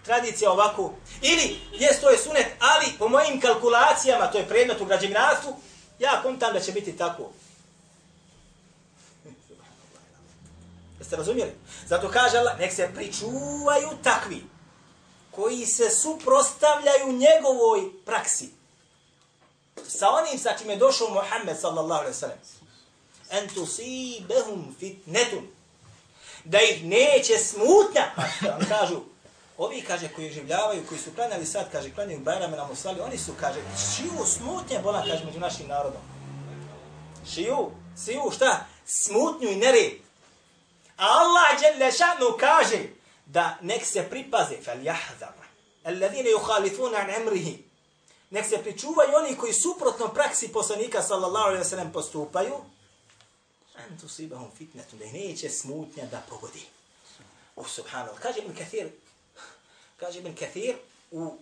[0.05, 0.93] tradicija ovako.
[1.23, 5.57] Ili, jes, to je sunet, ali po mojim kalkulacijama, to je predmet u građevinarstvu,
[5.99, 7.31] ja kontam da će biti tako.
[10.99, 11.53] Jeste razumjeli?
[11.87, 14.45] Zato kaže Allah, nek se pričuvaju takvi
[15.31, 18.49] koji se suprostavljaju njegovoj praksi.
[19.89, 22.39] Sa onim sa čime je došao Muhammed sallallahu alaihi sallam.
[23.31, 25.47] En tusibehum fitnetun.
[26.45, 28.13] Da ih neće smutnja.
[28.17, 28.23] Pa
[28.69, 29.01] kažu,
[29.59, 33.33] Ovi, kaže, koji življavaju, koji su klanjali sad, kaže, klanjaju Bajrame na Musali, oni su,
[33.41, 33.61] kaže,
[33.97, 36.03] šiju smutnje bola, kaže, među našim narodom.
[37.35, 38.67] Šiju, siju, šta?
[38.87, 39.93] Smutnju i nered.
[40.97, 42.79] A Allah, dželle šanu, kaže,
[43.27, 45.33] da nek se pripaze, fel jahzar,
[45.85, 47.65] alladine yuhalifuna an emrihi,
[48.31, 52.55] nek se pričuvaju oni koji suprotno praksi poslanika, sallallahu alaihi wa sallam, postupaju,
[53.75, 56.63] an tusibahum fitnetu, da neće smutnja da pogodi.
[57.57, 58.21] Oh, subhanallah.
[58.21, 58.91] Kaže Ibn Kathir,
[60.05, 60.77] kaže Ibn Kathir
[61.11, 61.37] u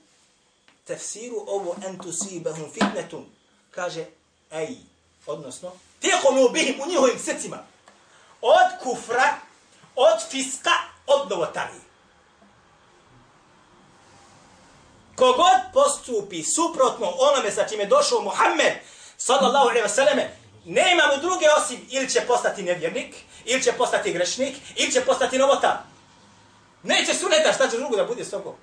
[0.87, 3.27] tefsiru ovo entusibahum fitnetum.
[3.71, 4.07] kaže
[4.51, 4.77] ej,
[5.27, 7.59] odnosno, tijekonu bihim u njihovim srcima,
[8.41, 9.35] od kufra,
[9.97, 10.71] od fiska,
[11.07, 11.81] od novotarije.
[15.17, 18.73] Kogod postupi suprotno onome sa čime je došao Muhammed,
[19.17, 24.13] sallallahu alaihi vseleme, ne nema mu druge osim ili će postati nevjernik, ili će postati
[24.13, 25.92] grešnik, ili će postati novotar.
[26.83, 28.55] Neće suneta, šta će drugo da bude s tobom?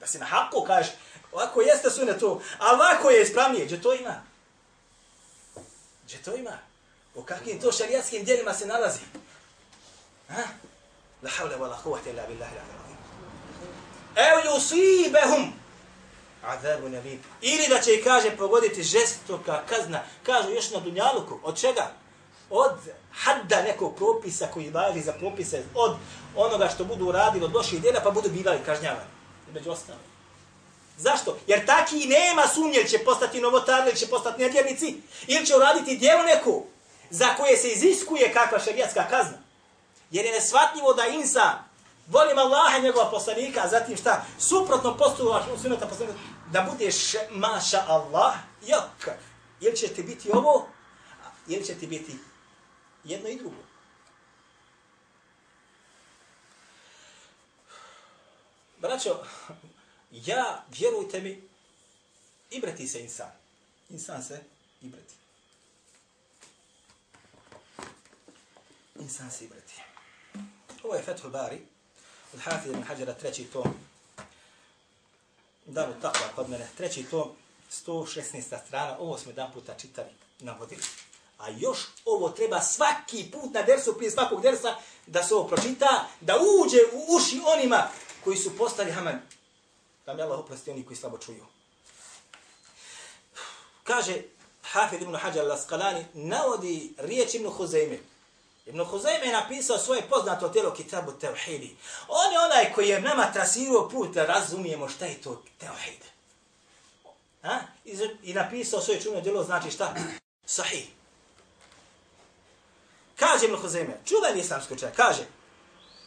[0.00, 0.92] Da si na haku kažeš,
[1.32, 4.22] ovako jeste sunet to, a ovako je ispravnije, gdje to ima?
[6.04, 6.58] Gdje to ima?
[7.14, 9.00] U kakvim to šarijatskim dijelima se nalazi?
[10.28, 10.42] Ha?
[11.22, 12.96] La havle wa la huvate illa billahi la azim.
[14.16, 15.50] Ev yusibehum
[16.44, 17.20] azabu nabib.
[17.40, 20.02] Ili da će i kaže pogoditi žestoka kazna.
[20.22, 21.40] Kažu još na dunjaluku.
[21.42, 21.90] Od čega?
[22.50, 22.72] Od
[23.12, 25.62] hadda nekog propisa koji važi za propise.
[25.74, 25.96] Od
[26.36, 29.10] onoga što budu uradili od loših djela pa budu bivali kažnjavani.
[29.54, 29.98] Među ostalo.
[30.98, 31.38] Zašto?
[31.46, 36.22] Jer taki nema sumnje će postati novotar ili će postati nedjernici ili će uraditi djelo
[36.22, 36.64] neku
[37.10, 39.38] za koje se iziskuje kakva šarijatska kazna.
[40.10, 41.66] Jer je nesvatljivo da insan
[42.06, 44.24] volim Allaha njegova poslanika, a zatim šta?
[44.38, 46.18] Suprotno postupaš u sunata poslanika,
[46.52, 46.96] da budeš
[47.30, 48.34] maša Allah,
[48.66, 49.16] jok.
[49.60, 50.66] Ili će ti biti ovo,
[51.48, 52.18] ili će ti biti
[53.06, 53.62] jedno i drugo.
[58.78, 59.24] Braćo,
[60.10, 61.42] ja, vjerujte mi,
[62.50, 63.30] ibrati se insan.
[63.90, 64.42] Insan se
[64.82, 65.14] ibrati.
[69.00, 69.74] Insan se ibrati.
[70.82, 71.60] Ovo je Fethul Bari,
[72.34, 73.74] od Hafiz ibn Hađara, treći tom,
[75.66, 77.30] Daru takva kod mene, treći tom,
[77.70, 78.66] 116.
[78.66, 80.82] strana, ovo smo jedan puta čitali, navodili.
[81.38, 86.08] A još ovo treba svaki put na dersu, prije svakog dersa, da se ovo pročita,
[86.20, 87.88] da uđe u uši onima
[88.24, 89.20] koji su postali haman.
[90.06, 91.46] Da mi Allah oprosti oni koji slabo čuju.
[93.84, 94.22] Kaže
[94.62, 97.98] Hafid ibn Hajar al-Asqalani, navodi riječ ibn Huzeyme.
[98.66, 101.76] Ibn Huzeyme je napisao svoje poznato tijelo Kitabu Tevhidi.
[102.08, 106.04] On je onaj koji je nama trasirao put da razumijemo šta je to Tevhid.
[107.42, 107.60] Ha?
[107.84, 109.94] I, I napisao svoje čumno djelo znači šta?
[110.46, 110.86] Sahih.
[113.15, 115.23] Kaže Ibn Huzayme, čuveni islamski učenjak, kaže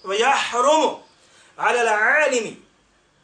[0.05, 0.99] وَيَحْرُمُ
[1.59, 2.47] عَلَى الْعَالِمِ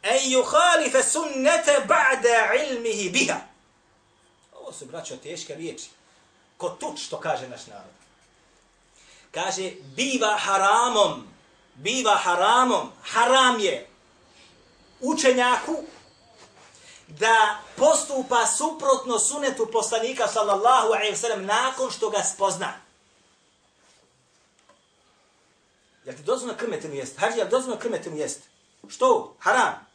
[0.05, 3.39] أَنْ يُخَالِفَ سُنَّةَ بَعْدَ عِلْمِهِ بِهَا
[4.53, 5.89] Ovo su, braćo, teške riječi.
[6.57, 7.93] Ko tuč, što kaže naš narod.
[9.31, 11.27] Kaže, biva haramom,
[11.75, 13.87] biva haramom, haram je
[14.99, 15.75] učenjaku
[17.07, 22.73] da postupa suprotno sunetu poslanika sallallahu alaihi wa sallam nakon što ga spozna.
[26.06, 27.18] Jel ti dozvoljno krmetinu jest?
[27.18, 28.40] Hađi, jel dozvoljno krmetinu jest?
[28.88, 29.36] Što?
[29.38, 29.86] Haram.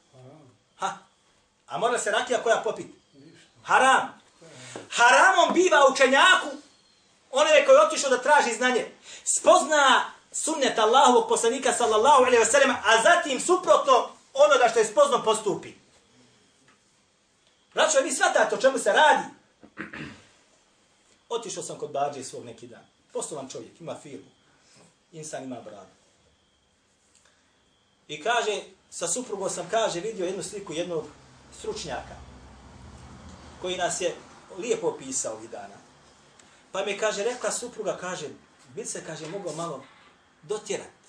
[0.80, 0.98] Ha.
[1.68, 2.88] A mora se rakija koja popit?
[3.64, 4.22] Haram.
[4.90, 6.48] Haramom biva učenjaku,
[7.32, 8.92] onaj koji je otišao da traži znanje,
[9.24, 15.24] spozna sunnet Allahovog poslanika sallallahu alaihi wasallam, a zatim suprotno ono da što je spozno
[15.24, 15.74] postupi.
[17.74, 19.24] Braćo, vi shvatate o čemu se radi?
[21.30, 22.86] Otišao sam kod Bađe svog neki dan.
[23.14, 24.30] Poslovan čovjek, ima firmu.
[25.12, 26.01] Insan ima bradu.
[28.12, 31.06] I kaže, sa suprugom sam, kaže, vidio jednu sliku jednog
[31.60, 32.16] stručnjaka
[33.62, 34.16] koji nas je
[34.58, 35.76] lijepo opisao ovih dana.
[36.72, 38.28] Pa mi kaže, rekla supruga, kaže,
[38.76, 39.84] bi se, kaže, mogao malo
[40.44, 41.02] dotjerat.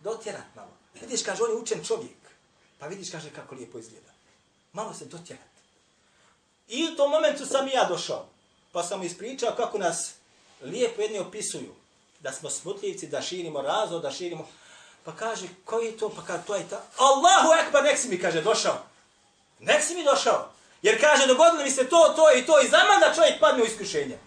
[0.00, 0.70] Dotjerat malo.
[1.00, 2.20] Vidiš, kaže, on je učen čovjek.
[2.78, 4.12] Pa vidiš, kaže, kako lijepo izgleda.
[4.72, 5.50] Malo se dotjerat.
[6.68, 8.28] I u tom momentu sam i ja došao.
[8.72, 10.12] Pa sam ispričao kako nas
[10.62, 11.74] lijepo jedni opisuju.
[12.20, 14.48] Da smo smutljivci, da širimo razo, da širimo...
[15.04, 16.08] Pa kaže, koji je to?
[16.08, 16.82] Pa kaže, to je ta...
[16.96, 18.78] Allahu ekbar, nek si mi, kaže, došao.
[19.58, 20.48] Nek si mi došao.
[20.82, 23.66] Jer kaže, dogodilo mi se to, to i to i zaman da čovjek padne u
[23.66, 24.18] iskušenje.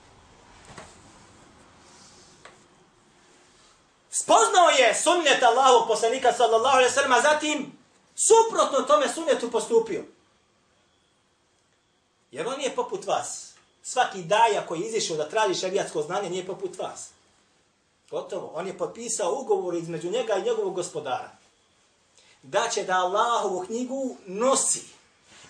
[4.11, 7.77] Spoznao je sunnet Allahu poslanika sallallahu alaihi sallam, a zatim
[8.15, 10.03] suprotno tome sunnetu postupio.
[12.31, 13.53] Jer on je poput vas.
[13.83, 17.09] Svaki daja koji je izišao da traži šarijatsko znanje nije poput vas.
[18.13, 18.51] Gotovo.
[18.55, 21.31] On je potpisao ugovor između njega i njegovog gospodara.
[22.43, 24.81] Da će da Allahovu knjigu nosi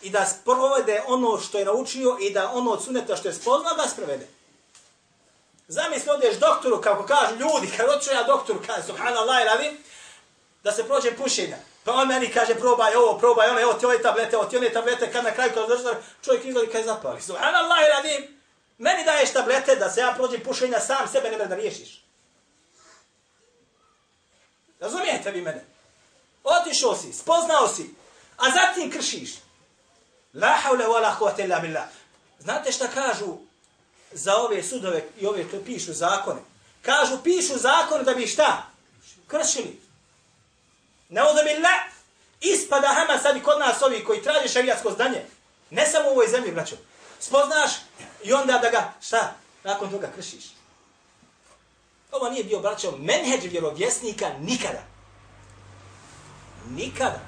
[0.01, 3.75] i da sprovede ono što je naučio i da ono od suneta što je spoznao
[3.75, 4.27] da sprovede.
[5.67, 9.77] Zamisli, odeš doktoru, kako kažu ljudi, kad odšu ja doktoru, kaže, subhanallah i
[10.63, 11.57] da se prođe pušenja.
[11.83, 14.73] Pa on meni kaže, probaj ovo, probaj ono, evo ti ove tablete, evo ti one
[14.73, 17.21] tablete, kad na kraju kad završi, čovjek izgleda kaj zapali.
[17.21, 18.39] Subhanallah i radim,
[18.77, 22.02] meni daješ tablete da se ja prođem pušenja, sam sebe ne da riješiš.
[24.83, 25.65] Razumijete vi mene?
[26.43, 27.95] Otišao si, spoznao si,
[28.37, 29.29] a zatim kršiš.
[30.33, 31.87] La haule wa la quwwata illa billah.
[32.39, 33.37] Znate šta kažu
[34.11, 36.41] za ove sudove i ove to pišu zakone?
[36.81, 38.65] Kažu pišu zakon da bi šta?
[39.27, 39.81] Kršili.
[41.09, 41.81] Ne billah.
[42.41, 45.25] Ispada hama sad kod nas ovi koji traže šarijatsko zdanje.
[45.69, 46.75] Ne samo u ovoj zemlji, braćo.
[47.19, 47.71] Spoznaš
[48.23, 49.33] i onda da ga, šta?
[49.63, 50.52] Nakon toga kršiš.
[52.13, 54.83] Ovo nije bio, braćo, menheđ vjerovjesnika nikada.
[56.69, 57.19] Nikada.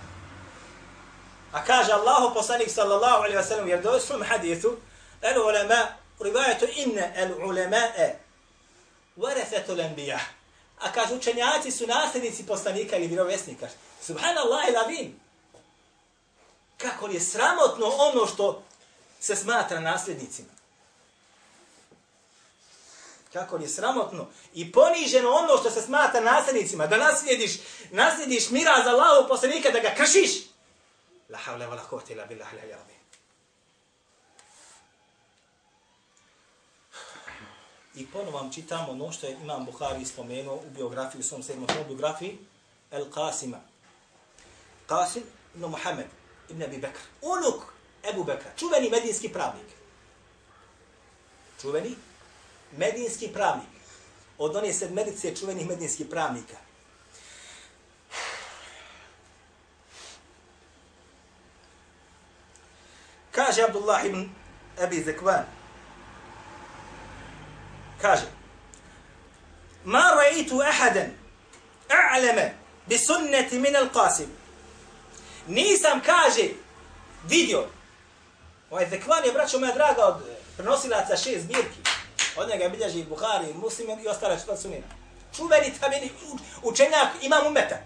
[1.52, 4.78] A kaže Allahu poslanik sallallahu alaihi wa sallam, jer došlom hadithu,
[5.22, 5.88] el ulema,
[6.20, 8.20] rivajetu inne el ulemae,
[9.16, 10.20] varethetu lembija.
[10.80, 13.68] A kaže, učenjaci su nasljednici poslanika ili vjerovjesnika.
[14.02, 15.20] Subhanallah il avim.
[16.78, 18.64] Kako je sramotno ono što
[19.20, 20.55] se smatra nasljednicima.
[23.36, 26.88] Kako je sramotno i poniženo ono što se smatra nasljednicima.
[26.88, 27.52] Da naslijediš,
[27.92, 30.32] naslijediš mira za Allahu poslanika da ga kršiš.
[31.30, 32.96] La havle wa la kuvvete illa billah la ya'lam.
[37.96, 41.68] I ponovo vam čitamo ono što je Imam Buhari spomenuo u biografiji, u svom sedmom
[41.68, 42.38] tomu biografiji,
[42.92, 43.58] El Qasima.
[44.88, 45.24] Qasim
[45.56, 46.08] ibn Muhammed
[46.50, 47.00] ibn Abi Bekr.
[47.22, 47.64] Unuk
[48.04, 49.68] Ebu Bekra, čuveni medijski pravnik.
[51.62, 51.96] Čuveni
[52.72, 53.70] medinski pravnik.
[54.38, 56.56] Od one sedmerice čuvenih medinskih pravnika.
[63.32, 64.30] Kaže Abdullah ibn
[64.82, 65.46] Abi Zekvan,
[68.02, 68.26] kaže
[69.86, 71.12] Ma ra'aytu ahadan
[71.90, 72.50] a'lama
[72.88, 74.28] bi sunnati min al-Qasim.
[75.48, 76.50] Nisam kaže
[77.28, 77.68] vidio.
[78.70, 80.24] Ovaj zekvan je braćo moja draga od
[80.58, 81.85] prenosilaca šest zbirki.
[82.37, 84.87] Od njega bilježi Buhari, Muslim i ostale četvrta sunina.
[85.37, 86.11] Čuveni tabini
[86.63, 87.79] učenjak imam umeta.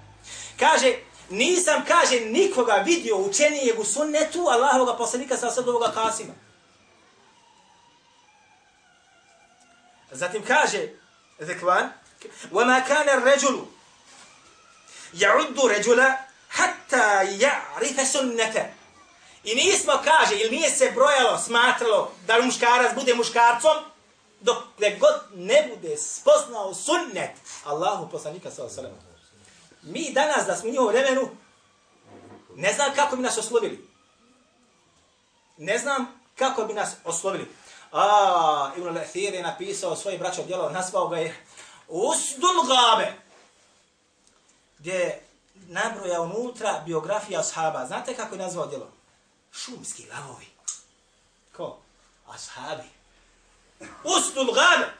[0.58, 0.96] Kaže,
[1.30, 6.32] nisam, kaže, nikoga vidio učenijeg u sunnetu Allahovog poslanika sa sad ovoga Kasima.
[10.10, 10.88] Zatim kaže,
[11.38, 11.90] Zekvan,
[12.52, 13.66] وَمَا كَانَ الرَّجُلُ
[15.14, 16.00] يَعُدُّ رَجُلَ
[16.50, 18.64] حَتَّى يَعْرِفَ سُنَّةَ
[19.44, 23.76] I nismo, kaže, ili nije se brojalo, smatralo da muškarac bude muškarcom,
[24.41, 24.57] dok
[24.99, 27.31] god ne bude spoznao sunnet
[27.65, 28.95] Allahu poslanika sa osalema.
[29.81, 31.29] Mi danas da smo u njihovom vremenu,
[32.55, 33.89] ne znam kako bi nas oslovili.
[35.57, 37.51] Ne znam kako bi nas oslovili.
[37.91, 41.45] A, Ibn Lathir je napisao svoje braćo djelo, nazvao ga je
[41.87, 43.13] Usdul Gabe,
[44.79, 45.23] gdje je
[45.67, 47.85] nabroja unutra biografija ashaba.
[47.85, 48.91] Znate kako je nazvao djelo?
[49.51, 50.47] Šumski lavovi.
[51.57, 51.77] Ko?
[52.27, 52.98] Ashabi.
[54.03, 54.93] Ustul gane,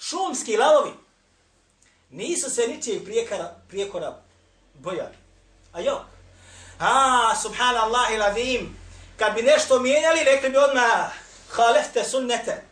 [0.00, 0.90] Šumski lavovi.
[2.10, 4.20] Nisu se ničijeg prijekora, prijekora
[4.74, 5.16] bojali.
[5.72, 6.04] A jo.
[6.78, 8.76] A, subhanallah il azim.
[9.18, 11.12] Kad bi nešto mijenjali, rekli bi odmah,
[11.50, 12.64] halefte sunnete.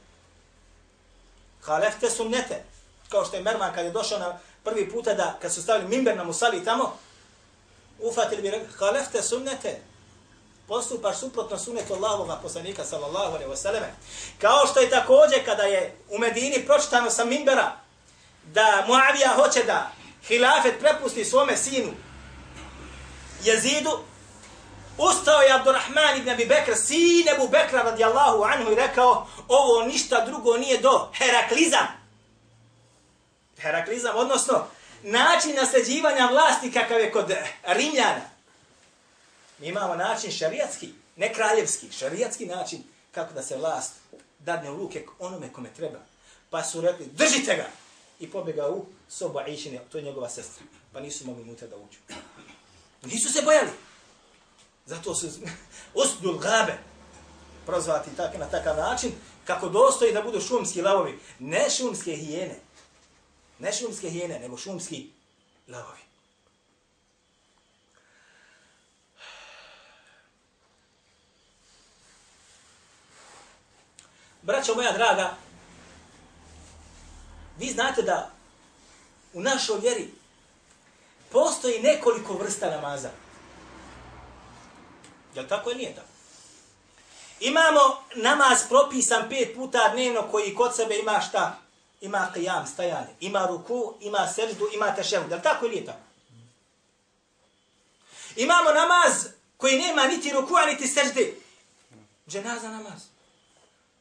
[1.62, 2.64] Halefte sunnete.
[3.08, 6.16] Kao što je Merman kad je došao na prvi puta da, kad su stavili mimber
[6.16, 6.98] na musali tamo,
[7.98, 9.80] ufatili bi rekli, halefte sunnete.
[10.68, 13.94] Postupaš suprotno sunetu Allahovog poslanika sallallahu alejhi ve selleme.
[14.38, 17.72] Kao što je takođe kada je u Medini pročitano sa minbera
[18.44, 19.90] da Muavija hoće da
[20.28, 21.92] hilafet prepusti svome sinu
[23.44, 23.98] Jezidu,
[24.98, 30.24] Ustao je Abdurrahman ibn Abi Bekr, sin Abu Bekra radijallahu anhu i rekao, ovo ništa
[30.26, 31.86] drugo nije do Heraklizam.
[33.58, 34.66] Heraklizam, odnosno
[35.02, 38.33] način nasljeđivanja vlasti kakav je kod Rimljana.
[39.64, 43.92] Mi imamo način šarijatski, ne kraljevski, šarijatski način kako da se vlast
[44.38, 45.98] dadne u ruke onome kome treba.
[46.50, 47.66] Pa su rekli, držite ga!
[48.20, 50.64] I pobjega u sobu Aishine, to je njegova sestra.
[50.92, 51.98] Pa nisu mogli unutra da uđu.
[53.02, 53.70] Nisu se bojali.
[54.86, 55.26] Zato su
[56.04, 56.78] usdul gabe
[57.66, 59.12] prozvati tak, na takav način
[59.44, 61.18] kako dostoji da budu šumski lavovi.
[61.38, 62.56] Ne šumske hijene.
[63.58, 65.10] Ne šumske hijene, nego šumski
[65.68, 66.03] lavovi.
[74.44, 75.36] Braćo moja draga,
[77.58, 78.30] vi znate da
[79.32, 80.10] u našoj vjeri
[81.30, 83.10] postoji nekoliko vrsta namaza.
[85.34, 86.08] Je li tako ili nije tako?
[87.40, 91.58] Imamo namaz propisan pet puta dnevno koji kod sebe ima šta?
[92.00, 93.14] Ima qiyam, stajanje.
[93.20, 95.30] Ima ruku, ima seždu, ima tešehud.
[95.30, 95.98] Je li tako ili je tako?
[98.36, 99.26] Imamo namaz
[99.56, 101.34] koji nema niti ruku, niti sežde.
[102.28, 103.13] Dženaza namaz.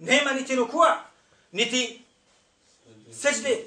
[0.04, 0.98] Nema niti rukua,
[1.52, 2.04] niti
[3.22, 3.66] sežde.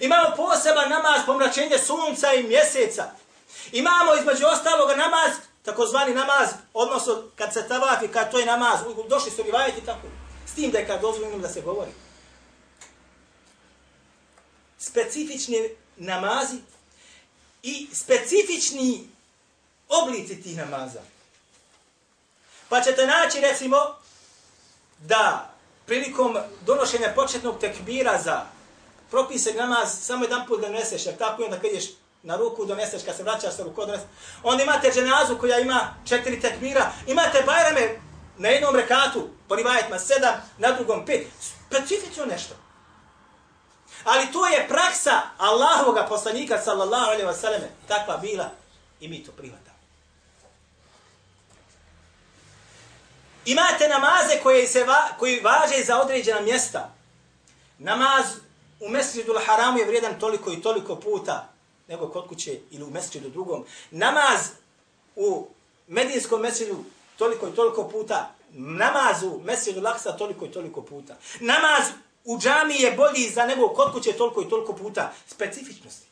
[0.00, 3.10] Imamo poseban namaz pomračenje sunca i mjeseca.
[3.72, 9.30] Imamo između ostaloga namaz takozvani namaz, odnosno kad se tavafi, kad to je namaz, došli
[9.30, 10.06] su rivajati tako,
[10.46, 11.90] s tim da je kad dozvoljeno da se govori.
[14.78, 16.56] Specifični namazi
[17.62, 19.08] i specifični
[19.88, 21.00] oblici tih namaza.
[22.68, 23.76] Pa ćete naći, recimo,
[24.98, 25.49] da
[25.86, 28.42] prilikom donošenja početnog tekbira za
[29.10, 31.84] propise namaz samo jedan put doneseš, jer tako je onda kad ješ
[32.22, 34.06] na ruku doneseš kad se vraćaš sa ruku doneseš.
[34.42, 38.00] Onda imate dženazu koja ima četiri tekbira, imate bajrame
[38.38, 41.26] na jednom rekatu, po rivajetima sedam, na drugom pet.
[41.40, 42.54] Specifično nešto.
[44.04, 48.50] Ali to je praksa Allahovog poslanika sallallahu alejhi ve selleme takva bila
[49.00, 49.69] i mi to prihvatamo.
[53.44, 56.94] Imate namaze koje se va, koji važe za određena mjesta.
[57.78, 58.24] Namaz
[58.80, 61.48] u Mesdžidul Haramu je vrijedan toliko i toliko puta
[61.88, 63.64] nego kod kuće ili u mesridu drugom.
[63.90, 64.40] Namaz
[65.16, 65.48] u
[65.86, 66.84] medijinskom mesridu
[67.16, 68.34] toliko i toliko puta.
[68.52, 71.16] Namaz u mesridu laksa toliko i toliko puta.
[71.40, 71.84] Namaz
[72.24, 75.12] u džami je bolji za nego kod kuće toliko i toliko puta.
[75.26, 76.06] Specifičnosti.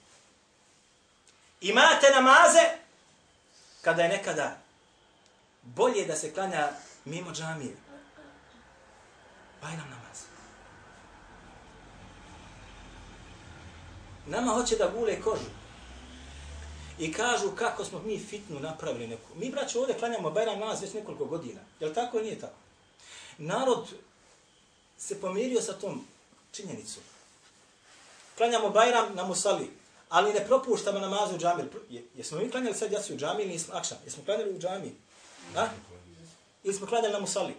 [1.61, 2.63] Imate namaze
[3.83, 4.57] kada je nekada
[5.63, 6.69] bolje da se klanja
[7.09, 7.77] mimo džamije.
[9.63, 10.19] Bajram namaz.
[14.27, 15.51] Nama hoće da gule kožu
[16.99, 19.35] i kažu kako smo mi fitnu napravili neku.
[19.35, 21.61] Mi, braćo, ovdje klanjamo Bajram namaz već nekoliko godina.
[21.81, 22.57] Je li tako ili nije tako?
[23.39, 23.89] Narod
[24.99, 26.07] se pomirio sa tom
[26.53, 27.03] činjenicom.
[28.37, 29.71] klanjamo Bajram na Musali,
[30.09, 31.69] ali ne propuštamo namazu u džamije.
[32.15, 33.99] Jesmo mi klanjali sad jaci u džami ili nismo akšan?
[34.05, 34.95] Jesmo klanjali u džami?
[35.57, 35.67] A?
[36.69, 37.55] Ili smo klanjali na Musali?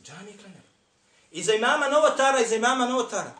[0.00, 0.68] U džami klanjali.
[1.30, 3.32] I za imama Novotara, i za imama Novotara.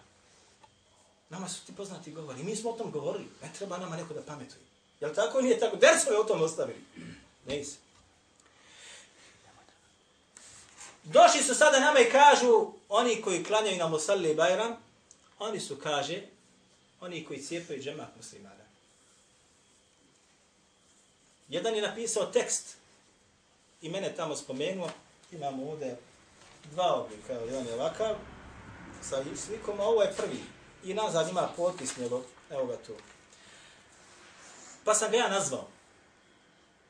[1.28, 2.40] Nama su ti poznati govori.
[2.40, 3.28] I mi smo o tom govorili.
[3.42, 4.60] Ne treba nama neko da pametuje.
[5.00, 5.40] Jel tako?
[5.40, 5.76] Nije tako.
[5.76, 6.84] Der smo je o tom ostavili.
[7.46, 7.76] Ne se.
[11.04, 14.76] Došli su sada nama i kažu, oni koji klanjaju na Musalli i Bajram,
[15.38, 16.22] oni su, kaže,
[17.00, 18.64] oni koji cijepaju džemat muslimana.
[21.48, 22.81] Jedan je napisao tekst
[23.82, 24.88] i mene tamo spomenuo,
[25.32, 25.96] imamo ovdje
[26.70, 28.16] dva oblika, jedan je ovakav,
[29.02, 30.40] sa slikom, a ovo je prvi.
[30.84, 32.92] I nazad ima potpis njegov, evo ga tu.
[34.84, 35.68] Pa sam ga ja nazvao.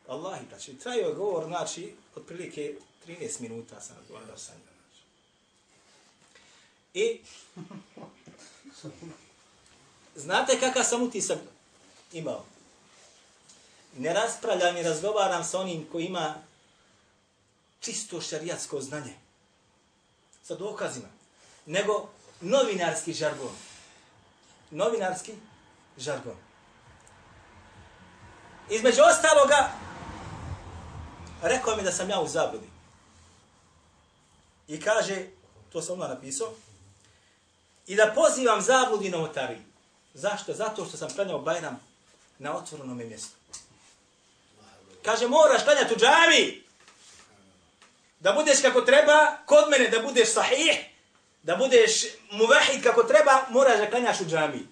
[0.09, 2.75] Allahi, znači, trajio je govor, znači, otprilike
[3.07, 4.63] 13 minuta sam govorio sa njim.
[4.93, 5.03] Znači.
[6.95, 7.21] I
[10.15, 11.39] znate kakav sam utisak
[12.13, 12.45] imao?
[13.97, 16.35] Ne raspravljam i razgovaram sa onim koji ima
[17.83, 19.15] čisto šarijatsko znanje.
[20.43, 21.09] Sa dokazima.
[21.67, 22.09] Nego
[22.41, 23.55] novinarski žargon.
[24.71, 25.35] Novinarski
[25.99, 26.37] žargon.
[28.71, 29.71] Između ostaloga,
[31.43, 32.67] rekao mi da sam ja u zabludi.
[34.69, 35.27] I kaže,
[35.73, 36.53] to sam onda napisao,
[37.87, 39.59] i da pozivam zabludi na otari.
[40.15, 40.55] Zašto?
[40.55, 41.81] Zato što sam klanjao Bajram
[42.39, 43.37] na otvorenom mjestu.
[45.05, 46.63] Kaže, moraš klanjati u džami.
[48.23, 50.79] Da budeš kako treba, kod mene da budeš sahih,
[51.43, 54.67] da budeš muvahid kako treba, moraš da klanjaš u džami.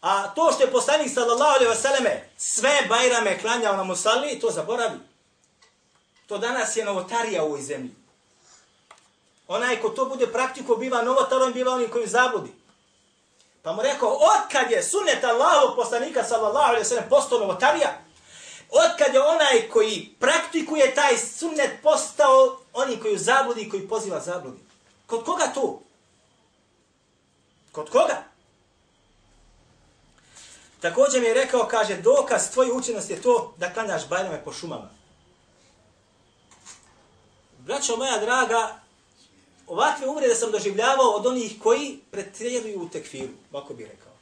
[0.00, 4.98] A to što je poslanik sallallahu alaihi selleme sve bajrame klanjao na musalli, to zaboravi.
[6.26, 7.90] To danas je novotarija u ovoj zemlji.
[9.48, 12.52] Onaj ko to bude praktiko biva novotarom, biva onim koji zabudi.
[13.62, 18.07] Pa mu rekao, otkad je sunet Allahog poslanika sallallahu alaihi wasallam postao novotarija,
[18.70, 24.58] otkad je onaj koji praktikuje taj sunnet postao oni koji zabudi koji poziva zabludi.
[25.06, 25.82] Kod koga to?
[27.72, 28.24] Kod koga?
[30.80, 34.90] Također mi je rekao, kaže, dokaz tvoje učenosti je to da klanjaš bajrame po šumama.
[37.58, 38.80] Braćo moja draga,
[39.66, 44.12] ovakve uvrede sam doživljavao od onih koji pretjeruju u tekfiru, ovako bih rekao.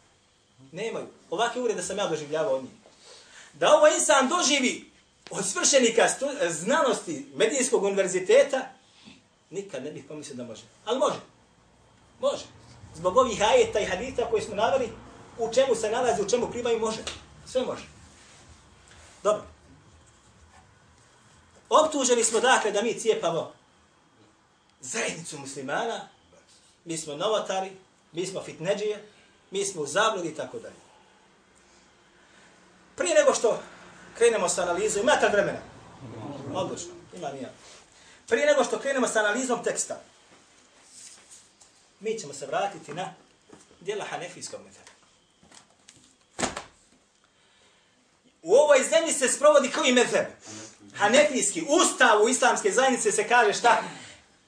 [0.72, 1.06] Nemaju.
[1.30, 2.72] Ovakve uvrede sam ja doživljavao od njih.
[3.58, 4.90] Da ovo insan doživi
[5.30, 6.08] od svršenika
[6.50, 8.68] znanosti medijskog univerziteta,
[9.50, 10.62] nikad ne bih pomislio da može.
[10.84, 11.20] Ali može.
[12.20, 12.44] Može.
[12.94, 14.88] Zbog ovih ajeta i hadita koji smo navali,
[15.38, 16.98] u čemu se nalazi, u čemu primaju, može.
[17.46, 17.84] Sve može.
[19.22, 19.42] Dobro.
[21.68, 23.52] Optuženi smo dakle da mi cijepamo
[24.80, 26.08] zajednicu muslimana,
[26.84, 27.70] mi smo novotari,
[28.12, 29.08] mi smo fitneđije,
[29.50, 30.85] mi smo u zabludi i tako dalje.
[32.96, 33.62] Prije nego što
[34.18, 35.58] krenemo sa analizom, imate vremena?
[36.54, 37.50] Odlično, ima nija.
[38.28, 40.00] Prije nego što krenemo sa analizom teksta,
[42.00, 43.14] mi ćemo se vratiti na
[43.80, 44.86] dijela hanefijskog metoda.
[48.42, 50.26] U ovoj zemlji se sprovodi koji mezheb?
[50.94, 51.64] Hanefijski.
[51.68, 53.82] Ustav u islamske zajednice se kaže šta?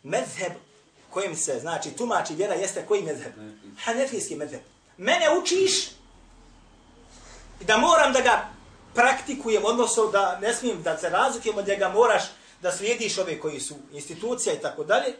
[0.02, 0.52] Mezheb
[1.10, 3.32] kojim se, znači, tumači vjera jeste koji mezheb?
[3.84, 4.60] Hanefijski mezheb.
[4.96, 5.97] Mene učiš
[7.60, 8.48] I da moram da ga
[8.94, 12.22] praktikujem, odnosno da ne smijem da se razlikujem od njega, moraš
[12.62, 15.14] da slijediš ove koji su institucija i tako dalje.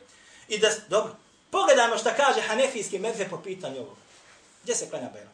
[0.49, 1.16] I da, dobro,
[1.51, 4.01] pogledajmo šta kaže Hanefijski medve po pitanju ovoga.
[4.62, 5.32] Gdje se klanja Bajram?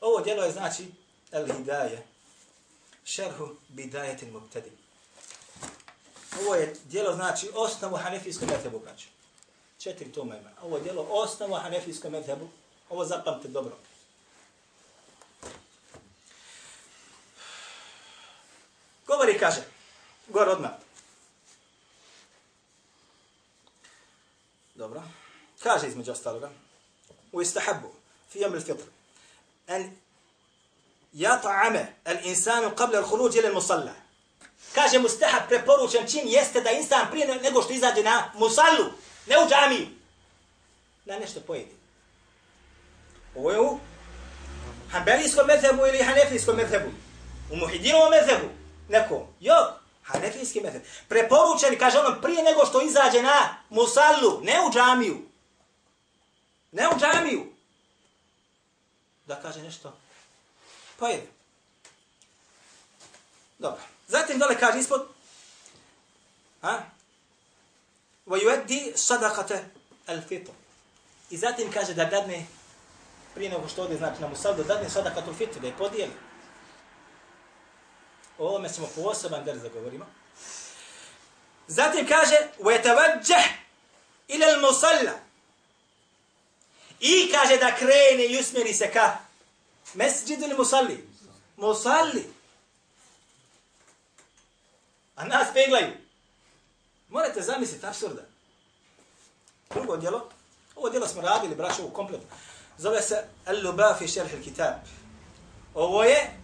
[0.00, 0.86] Ovo djelo je znači
[1.32, 2.06] El Hidaje,
[3.04, 4.70] šerhu bidajetin mubtadi.
[6.40, 8.94] Ovo je djelo znači osnovu hanefijskom methebu, braću.
[8.94, 9.08] Znači.
[9.78, 10.50] Četiri toma ima.
[10.62, 12.48] Ovo je djelo osnovu hanefijskom methebu.
[12.90, 13.76] Ovo zapamte dobro.
[19.38, 19.62] Govori kaže,
[20.28, 20.70] gor odmah.
[24.74, 25.02] Dobro.
[25.62, 26.50] Kaže između ostaloga,
[27.32, 27.92] u istahabu,
[28.30, 28.84] fi jamil fitr,
[29.68, 29.92] أن
[31.14, 33.92] يطعم الإنسان قبل الخروج إلى المصلى
[34.74, 38.92] kaže mustahab preporučen čin jeste da insan prije nego što izađe na musallu,
[39.26, 39.86] ne u džamiju,
[41.04, 41.74] da nešto pojedi.
[43.34, 43.78] Ovo je u
[44.90, 46.90] hanbelijskom medhebu ili hanefijskom medhebu.
[47.52, 48.48] U muhidinovom medhebu.
[48.88, 49.26] Nekom.
[49.40, 49.54] Jo,
[50.02, 50.82] hanefijski medheb.
[51.08, 55.18] Preporučen, kaže on, prije nego što izađe na musallu, ne u džamiju.
[56.72, 57.46] Ne u džamiju
[59.28, 59.92] da kaže nešto
[60.96, 61.26] pojede.
[63.58, 63.80] Dobro.
[64.08, 65.08] Zatim dole kaže ispod
[66.62, 66.82] ha?
[68.26, 69.58] Wa yuaddi sadaqata
[70.06, 70.50] al-fitr.
[71.30, 72.46] I zatim kaže da dadne,
[73.34, 76.12] prije nego što ode, znači na musal, da dadne sadakatul fitr, da je podijeli.
[78.37, 80.05] O ovome ćemo poseban der da govorimo.
[81.67, 83.43] Zatim kaže, وَيَتَوَجَّهْ
[84.29, 85.11] إِلَى الْمُسَلَّ
[86.99, 89.17] I kaže da krene i usmjeri se ka
[89.93, 91.07] mesđidu ili musalli?
[91.57, 92.33] Musalli.
[95.15, 95.91] A nas peglaju.
[97.09, 98.21] Morate zamisliti, absurda.
[99.73, 100.29] Drugo djelo,
[100.75, 102.25] ovo djelo smo radili, braćo, u kompletu.
[102.77, 104.73] Zove se Al-Lubafi šerh il-Kitab.
[105.73, 106.36] Ovo je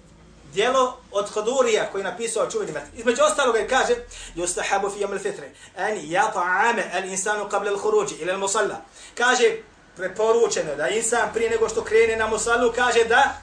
[0.54, 2.82] djelo od Hodurija koji je napisao čuveni met.
[2.96, 3.94] Između ostaloga je kaže
[4.36, 8.76] Yustahabu fi jamil fitre an yata'ama al-insanu qabla al khuruji ila al-musalla.
[9.14, 9.56] Kaže
[9.96, 13.40] preporučeno da insan prije nego što krene na musallu kaže da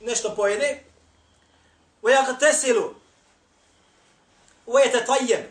[0.00, 0.82] nešto pojede
[2.02, 2.94] wa yaghtasilu
[4.66, 5.42] wa yatatayyab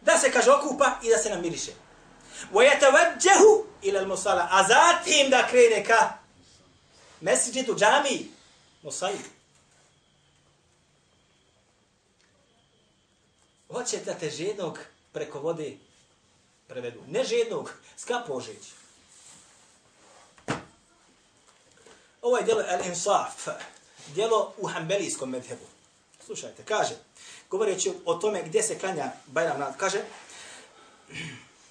[0.00, 1.72] da se kaže okupa i da se namiriše.
[2.52, 4.46] Wa yatawajjahu ila al-musalla.
[4.50, 6.12] A zatim da krene ka
[7.20, 8.30] mesdžidu džamiji.
[8.82, 9.37] musalli.
[13.71, 14.79] Hoće da te žednog
[15.11, 15.77] preko vode
[16.67, 16.99] prevedu.
[17.07, 18.71] Ne žednog, skapožeć.
[22.21, 23.51] Ovo je djelo al-insaf,
[24.07, 25.65] djelo u hambelijskom medhebu.
[26.25, 26.95] Slušajte, kaže,
[27.49, 30.01] govoreći o tome gdje se klanja Bajram nad, kaže,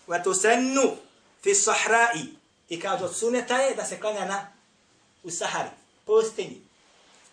[0.09, 0.97] وَتُسَنُّ
[1.43, 2.27] fi sahra'i
[2.69, 4.53] i kaže od suneta je da se klanja na
[5.23, 5.71] u Sahari,
[6.05, 6.63] pustinji.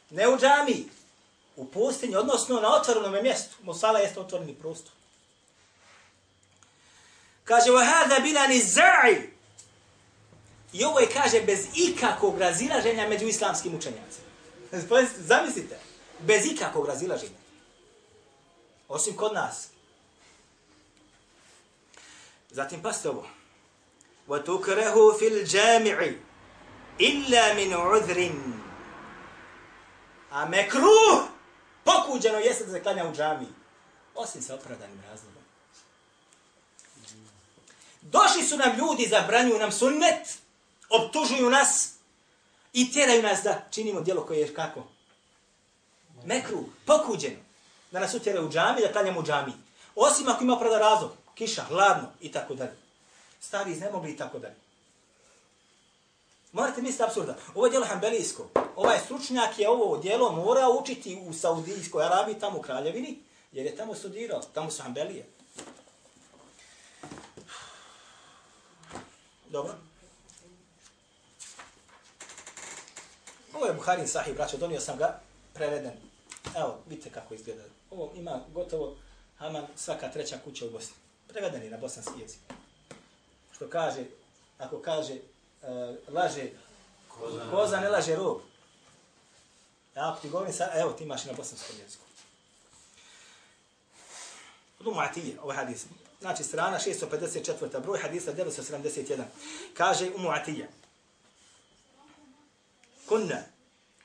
[0.10, 0.90] Ne u džamiji,
[1.56, 3.56] u pustinji, odnosno na otvorenom mjestu.
[3.64, 4.92] Musala jeste otvoreni prostor.
[7.44, 9.22] Kaže, وَهَذَا بِلَا نِزَعِ
[10.74, 14.28] I ovo je, kaže, bez ikakvog razilaženja među islamskim učenjacima.
[15.18, 15.80] Zamislite,
[16.20, 17.40] bez ikakvog razilaženja.
[18.88, 19.68] Osim kod nas.
[22.52, 23.28] Zatim, pasite ovo.
[24.28, 26.14] وَتُكْرَهُ فِي الْجَامِعِ
[27.00, 28.32] إِلَّا مِنْ عُذْرٍ
[30.32, 31.33] A mekruh
[31.85, 33.47] pokuđeno jeste da se klanja u džami.
[34.15, 35.43] Osim sa opravdanim razlogom.
[38.01, 40.39] Došli su nam ljudi, zabranjuju nam sunnet,
[40.91, 41.95] optužuju nas
[42.73, 44.83] i tjeraju nas da činimo djelo koje je kako?
[46.25, 47.37] Mekru, pokuđeno.
[47.91, 49.53] Da nas utjeraju u džami, da klanjamo u džami.
[49.95, 51.11] Osim ako ima opravdan razlog.
[51.35, 52.77] Kiša, hladno i tako dalje.
[53.41, 54.64] Stari iznemogli i tako dalje.
[56.55, 57.37] Morate misliti absurda.
[57.55, 58.49] Ovo je djelo hambelijsko.
[58.77, 63.19] Ovaj stručnjak je ovo djelo morao učiti u Saudijskoj Arabiji, tamo u Kraljevini,
[63.53, 64.41] jer je tamo studirao.
[64.41, 65.27] Tamo su hambelije.
[69.49, 69.75] Dobro.
[73.55, 75.21] Ovo je Buharin sahih, braćo, donio sam ga,
[75.55, 75.93] preveden.
[76.57, 77.63] Evo, vidite kako izgleda.
[77.91, 78.97] Ovo ima gotovo
[79.39, 80.95] Haman svaka treća kuća u Bosni.
[81.29, 82.41] Prevedeni na bosanski jezik.
[83.53, 84.05] Što kaže,
[84.59, 85.15] ako kaže,
[85.69, 86.51] uh, laže
[87.09, 88.41] koza, koza ne laže rob.
[89.97, 92.05] Ja, ako ti govorim sad, evo ti imaš na bosanskom jeziku.
[94.81, 95.87] Od Umu'atije, ovaj hadis.
[96.21, 97.81] Znači, strana 654.
[97.83, 99.23] broj hadisa 971.
[99.75, 100.69] Kaže Umu'atije.
[103.09, 103.43] Kunna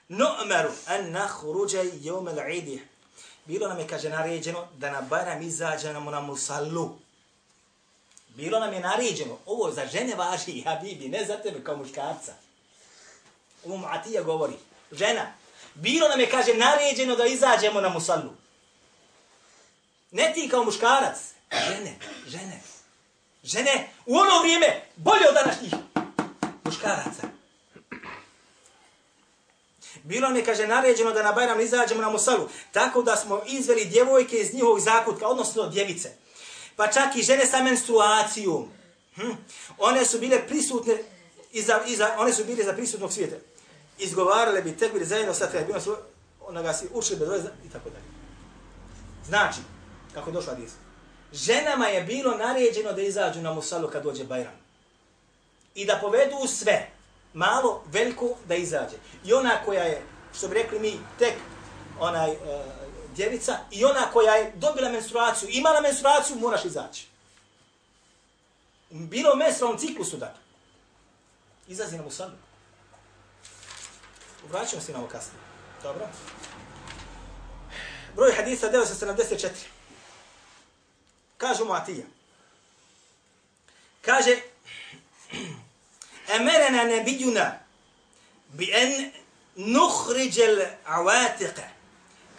[0.10, 2.80] nu'maru an nakhruja yawm al-eid.
[3.45, 6.97] Bilo nam je kaže naređeno da na Bajram izađemo na musallu.
[8.39, 12.33] Bilo nam je naređeno, ovo za žene važi, Habibi, ne za tebe kao muškarca.
[13.63, 14.53] Um, ovo Atija govori,
[14.91, 15.33] žena,
[15.73, 18.31] bilo nam je, kaže, naređeno da izađemo na musallu.
[20.11, 21.17] Ne ti kao muškarac,
[21.51, 21.95] žene,
[22.27, 22.61] žene,
[23.43, 25.73] žene, u ono vrijeme, bolje od današnjih
[26.63, 27.27] muškaraca.
[30.03, 33.85] Bilo nam je, kaže, naređeno da na Bajram izađemo na musallu, tako da smo izveli
[33.85, 36.28] djevojke iz njihovog zakutka, odnosno djevice
[36.76, 38.70] pa čak i žene sa menstruacijom.
[39.15, 39.32] Hm?
[39.78, 40.97] One su bile prisutne
[41.51, 43.36] iza, iza, one su bile za prisutnog svijeta.
[43.97, 45.95] Izgovarale bi tekbir zajedno sa tebi, ono su
[46.41, 48.03] onoga si učili bez veze i tako dalje.
[49.26, 49.59] Znači,
[50.13, 50.72] kako je došla dis.
[51.34, 54.53] Ženama je bilo naređeno da izađu na musalu kad dođe Bajram.
[55.76, 56.89] I da povedu sve,
[57.34, 58.95] malo, veliko, da izađe.
[59.26, 60.01] I ona koja je,
[60.38, 61.34] što bi rekli mi, tek
[61.99, 62.38] onaj, uh,
[63.16, 67.07] djevica i ona koja je dobila menstruaciju, imala menstruaciju, moraš izaći.
[68.89, 70.39] Bilo menstrualnom ciklusu, dakle.
[71.68, 72.36] Izlazi nam u sadu.
[74.51, 75.41] Vraćamo se na ovo kasnije.
[75.84, 76.07] Dobro.
[78.16, 79.49] Broj hadisa 974.
[81.38, 82.05] Kaže mu Atija.
[84.01, 84.41] Kaže,
[86.28, 87.60] Emerena nebidjuna
[88.47, 89.12] bi en
[89.55, 91.78] nuhriđel avatiqa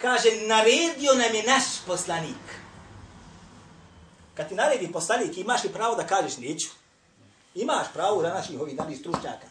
[0.01, 2.61] kaže, naredio nam je naš poslanik.
[4.33, 6.67] Kad ti naredi poslanik, imaš li pravo da kažeš neću?
[7.55, 9.47] Imaš pravo da naših ovih danih stručnjaka.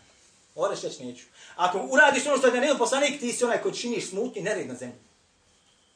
[0.54, 1.24] Oreš reći neću.
[1.56, 4.74] Ako uradiš ono što je naredio poslanik, ti si onaj koji činiš smutnji nered na
[4.74, 4.98] zemlji.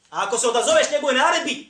[0.09, 1.69] A ako se odazoveš njegove naredbi,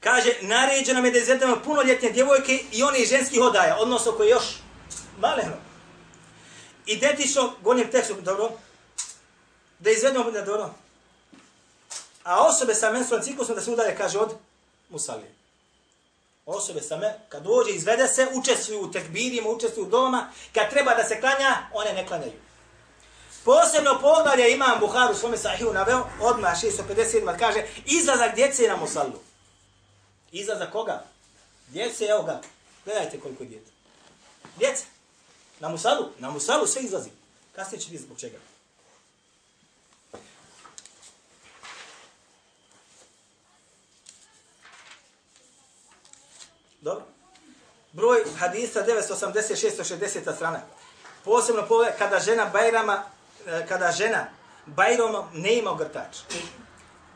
[0.00, 4.44] kaže, naređeno nam je da izvedemo punoljetne djevojke i one ženskih odaja, odnosno koje još
[5.18, 5.56] maleno.
[6.86, 8.50] Identično, govorim tekstu, dobro,
[9.80, 10.74] da izvedemo, na dono.
[12.24, 14.34] a osobe sa menstrualnim ciklusom da se udalje, kaže, od
[14.88, 15.32] musalije.
[16.46, 20.94] Osobe sa me, kad dođe, izvede se, učestvuju u tekbirima, učestvuju u doma, kad treba
[20.94, 22.32] da se klanja, one ne klanjaju.
[23.44, 29.20] Posebno poglavlje imam Buharu svome sahiju naveo, odmah 657, kaže, izlazak djece na musallu.
[30.32, 31.04] Izlazak koga?
[31.68, 32.40] Djece, evo ga.
[32.84, 33.62] Gledajte koliko je.
[34.58, 34.84] Djece.
[35.60, 36.08] Na musalu.
[36.18, 37.10] Na musalu sve izlazi.
[37.52, 38.38] Kasnije će biti zbog čega.
[46.80, 47.04] Dobro.
[47.92, 50.60] Broj hadisa 986-60 strana.
[51.24, 53.02] Posebno pove kada žena Bajrama,
[53.46, 54.26] e, kada žena
[54.66, 56.16] Bajrama ne ima ogrtač.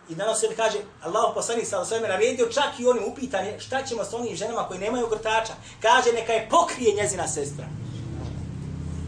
[0.09, 4.05] I danas se kaže, Allah poslanik sa osvijem naredio čak i onim upitanje šta ćemo
[4.05, 5.53] s onim ženama koji nemaju ogrtača.
[5.83, 7.65] Kaže, neka je pokrije njezina sestra.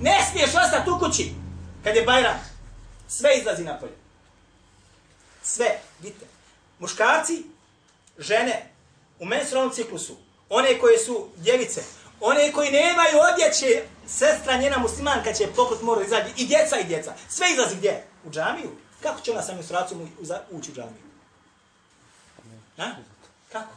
[0.01, 1.33] Ne smiješ ostati u kući
[1.85, 2.41] kad je Bajram.
[3.09, 3.97] Sve izlazi napolje.
[5.43, 6.27] Sve, vidite.
[6.79, 7.45] Muškarci,
[8.19, 8.71] žene,
[9.19, 10.17] u menstrualnom ciklusu,
[10.49, 11.83] one koje su djevice,
[12.21, 17.15] one koji nemaju odjeće, sestra njena muslimanka će pokut mora izađi, i djeca i djeca.
[17.29, 18.05] Sve izlazi gdje?
[18.25, 18.71] U džamiju.
[19.03, 20.11] Kako će ona sa menstruacijom
[20.51, 21.03] ući u džamiju?
[22.77, 22.91] Ha?
[23.53, 23.73] Kako?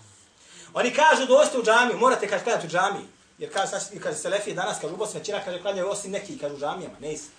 [0.73, 3.05] Oni kažu dođite u džamiju, morate kaži klanjati u džamiji.
[3.37, 6.55] Jer kaže, znači, kaže Selefije danas, kaže u Bosni, većina kaže klanjaju osim neki, kaže
[6.55, 7.29] u džamijama, ne isi.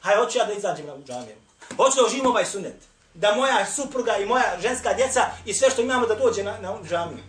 [0.00, 1.36] Hajde, hoću ja da izađem na džamiju.
[1.76, 2.76] Hoću da uživim ovaj sunet.
[3.14, 6.78] Da moja supruga i moja ženska djeca i sve što imamo da dođe na, na
[6.88, 7.24] džamiju.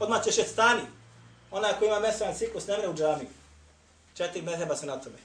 [0.00, 0.82] Odmah će šest stani.
[1.50, 3.28] Ona koja ima mesan ciklus ne u džami.
[4.14, 5.16] Četiri meheba se na tome.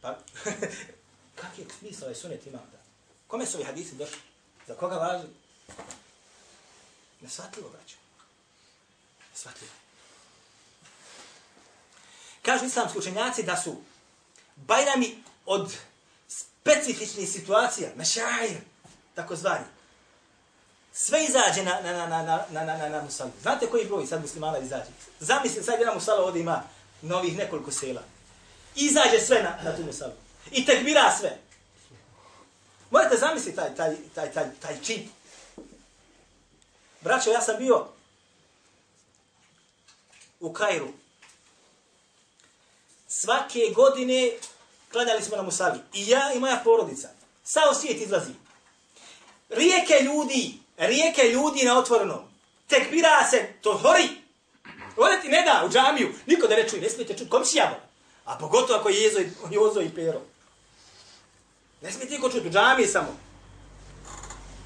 [0.00, 0.18] Pa,
[1.40, 2.78] kak je smisla ovaj sunet ima da?
[3.26, 4.18] Kome su ovi hadisi došli?
[4.66, 5.26] Za koga važi?
[7.20, 7.96] Nesvatljivo, braćo.
[9.32, 9.72] Nesvatljivo.
[12.42, 13.76] Kažu islamski učenjaci da su
[14.56, 15.76] bajrami od
[16.28, 18.60] specifičnih situacija, mešajir,
[19.14, 19.64] tako zvani,
[20.96, 23.30] sve izađe na, na, na, na, na, na, na na musalu.
[23.42, 24.90] Znate koji broj sad muslimana izađe?
[25.20, 26.62] Zamislim, sad jedna musala ovdje ima
[27.02, 28.02] novih nekoliko sela.
[28.74, 30.12] Izađe sve na, na tu musalu.
[30.50, 31.38] I tekbira sve.
[32.90, 35.08] Morate zamisliti taj, taj, taj, taj, taj čin.
[37.00, 37.86] Braćo, ja sam bio
[40.40, 40.88] u Kairu.
[43.08, 44.32] Svake godine
[44.92, 45.78] klanjali smo na musali.
[45.92, 47.08] I ja i moja porodica.
[47.44, 48.32] Sao svijet izlazi.
[49.48, 52.20] Rijeke ljudi, rijeke ljudi na otvorenom.
[52.68, 54.08] Tekbira se, to hori.
[54.96, 56.14] Ovdje ti ne da u džamiju.
[56.26, 57.30] Niko da ne čuje, ne smijete čuti.
[57.30, 57.80] Komšija
[58.24, 60.20] A pogotovo ako je Jezo i, Jozo i Pero.
[61.82, 63.16] Ne smijete niko čuti, u džamiji samo.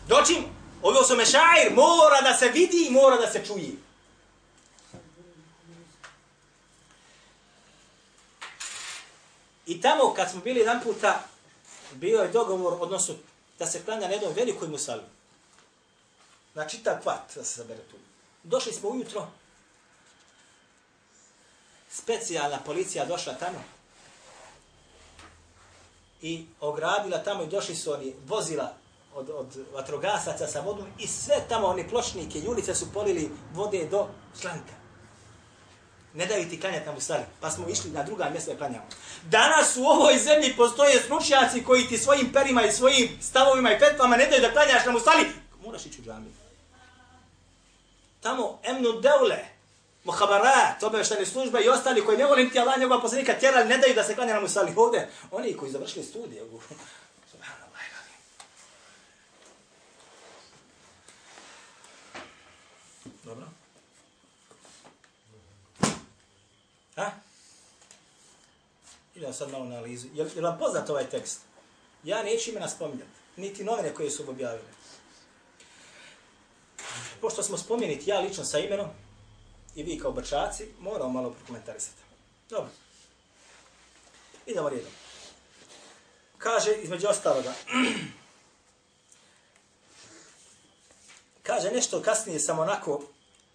[0.08, 0.44] Doćim,
[0.82, 3.72] ovo su mešajir, mora da se vidi i mora da se čuje.
[9.66, 11.24] I tamo kad smo bili jedan puta,
[11.92, 13.14] bio je dogovor, odnosno
[13.58, 15.02] da se klanja na jednom velikoj musali.
[16.58, 17.96] Znači, ta kvat da se zabere tu.
[18.42, 19.26] Došli smo ujutro,
[21.90, 23.58] specijalna policija došla tamo,
[26.22, 28.74] i ogradila tamo i došli su oni vozila
[29.14, 33.88] od, od vatrogasaca sa vodom i sve tamo oni pločnike i ulice su polili vode
[33.90, 34.74] do slanka.
[36.14, 37.24] Ne daju ti klanjati nam u stari.
[37.40, 38.86] Pa smo išli na druga mjesta i klanjamo.
[39.24, 44.16] Danas u ovoj zemlji postoje stručnjaci koji ti svojim perima i svojim stavovima i petvama
[44.16, 45.24] ne daju da klanjaš nam u stari.
[45.64, 46.37] Moraš ići u džamiju.
[48.20, 49.44] Tamo emnu deule,
[50.04, 53.94] muhabarat, obaveštane službe i ostali koji ne vole niti Allah njegova poslanika tjerali, ne daju
[53.94, 55.10] da se klanja na musali ovdje.
[55.30, 56.42] Oni koji završili studije.
[63.24, 63.46] Dobro.
[66.96, 67.10] Ha?
[69.14, 70.08] Idemo sad malo na analizu.
[70.14, 71.40] Je, li vam poznat ovaj tekst?
[72.04, 73.10] Ja neću imena spominjati.
[73.36, 74.77] Niti novine koje su objavile.
[77.20, 78.86] Pošto smo spomenuti ja lično sa imenom,
[79.74, 82.02] i vi kao brčaci, moramo malo prokomentarisati.
[82.50, 82.70] Dobro.
[84.46, 84.90] Idemo redom.
[86.38, 87.52] Kaže, između ostaloga,
[91.48, 93.02] kaže nešto kasnije samo onako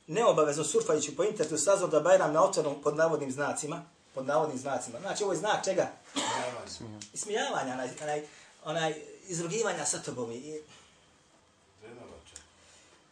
[0.08, 3.84] neobavezno surfajući po internetu sazvao da Bajram na otvornom pod navodnim znacima,
[4.16, 5.00] pod navodnim znacima.
[5.00, 5.92] Znači, ovo je znak čega?
[7.14, 8.24] Ismijavanja, onaj, onaj,
[8.64, 8.94] onaj
[9.28, 10.32] izrugivanja sa tobom.
[10.32, 10.62] I...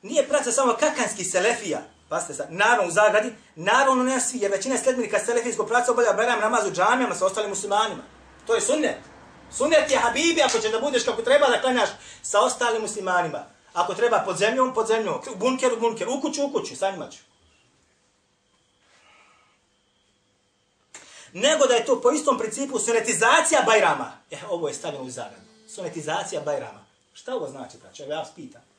[0.02, 1.82] Nije praca samo kakanski selefija,
[2.12, 6.40] Pazite sad, naravno u zagradi, naravno ne svi, jer većina sledbenika selefijskog praca obavlja Bajram
[6.40, 8.04] namaz u džamijama sa ostalim muslimanima.
[8.48, 8.98] To je sunnet.
[9.52, 11.90] Sunnet je Habibi, ako će da budeš kako treba da klanjaš
[12.22, 13.46] sa ostalim muslimanima.
[13.74, 17.10] Ako treba pod zemljom, pod zemljom, u bunkeru, bunker, u kuću, u kuću, sa njima
[17.10, 17.20] ću.
[21.34, 24.12] Nego da je to po istom principu sunetizacija Bajrama.
[24.32, 25.46] E, ovo je stavljeno u zagradu.
[25.76, 26.86] Sunetizacija Bajrama.
[27.14, 28.04] Šta ovo znači, braće?
[28.04, 28.71] Evo ja vas pitam.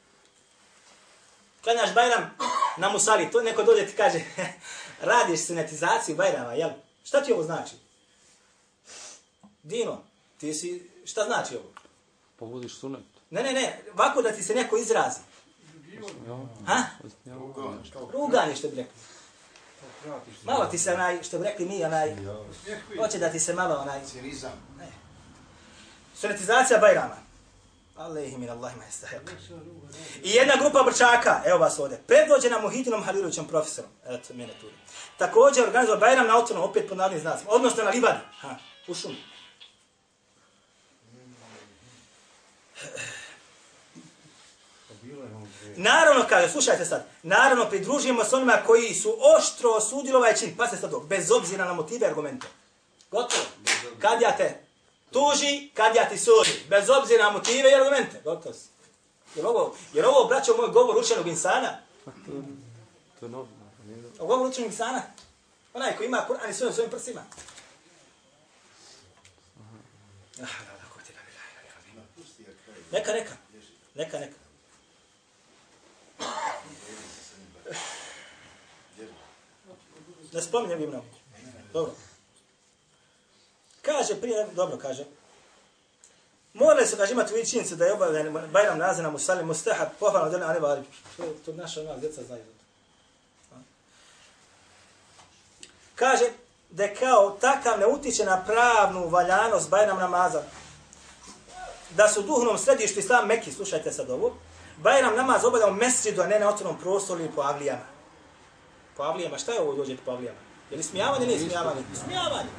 [1.63, 2.31] Klanjaš Bajram
[2.77, 4.21] na Musali, to neko dođe ti kaže,
[5.13, 6.71] radiš sunetizaciju Bajrama, jel?
[7.05, 7.75] Šta ti ovo znači?
[9.63, 10.03] Dino,
[10.39, 11.73] ti si, šta znači ovo?
[12.37, 13.01] Povodiš sunet.
[13.31, 15.21] Ne, ne, ne, ovako da ti se neko izrazi.
[16.27, 16.37] Ja,
[16.67, 16.83] Ha?
[18.13, 18.93] Ruganje, što bi rekli.
[20.45, 22.17] Malo ti se onaj, što bi rekli mi, onaj,
[22.99, 24.53] hoće da ti se malo onaj, Cinizam.
[26.17, 27.17] sunetizacija Bajrama.
[27.97, 29.31] Alehi min Allahima jestahek.
[30.23, 34.67] I jedna grupa brčaka, evo vas ovdje, predvođena Muhitinom Halilovićem profesorom, eto, mene tu.
[35.19, 39.17] Također organizovao Bajram na otvornom, opet pod narodnim znacima, odnosno na Libadi, ha, u šumi.
[45.77, 50.69] Naravno, kaže, slušajte sad, naravno pridružujemo se onima koji su oštro osudili ovaj čin, pa
[50.69, 52.47] se sad bez obzira na motive i argumente.
[53.11, 53.43] Gotovo.
[53.99, 54.72] Kad ja te
[55.13, 58.21] tuži, kad ja ti sudi, bez obzira na motive i argumente.
[58.25, 58.69] Gotovo si.
[59.35, 62.11] Jer ovo, jer ovo, braćo, moj govor učenog insana, To,
[63.21, 63.71] to je normalno.
[64.13, 64.27] dobro.
[64.27, 65.03] govor učenog insana,
[65.75, 67.23] onaj koji ima Kur'an i svojim svojim prsima.
[72.93, 73.33] Neka, neka.
[73.95, 74.35] Neka, neka.
[80.33, 81.05] Ne spominjem bi mnogo.
[81.73, 81.93] Dobro.
[83.83, 85.05] Kaže, prije, dobro kaže.
[86.55, 90.47] Morali su, kaže, imati u činjenicu da je obavljen Bajram nazina Musalim Mustahab, pohvalno dana
[90.47, 90.83] Ani Vali.
[91.17, 92.43] To, to naša ona djeca znaju.
[95.95, 96.25] Kaže,
[96.71, 100.43] da kao takav ne utiče na pravnu valjanost Bajram namaza.
[101.91, 104.37] Da su u duhovnom središtu Islam Meki, slušajte sad ovo,
[104.77, 107.87] Bajram namaz obavlja u mesjidu, a ne na otvornom prostoru ili po avlijama.
[108.97, 110.39] Po avlijama, šta je ovo dođe po avlijama?
[110.71, 111.83] Je li smijavanje ili nije smijavanje?
[112.05, 112.51] Smijavanje.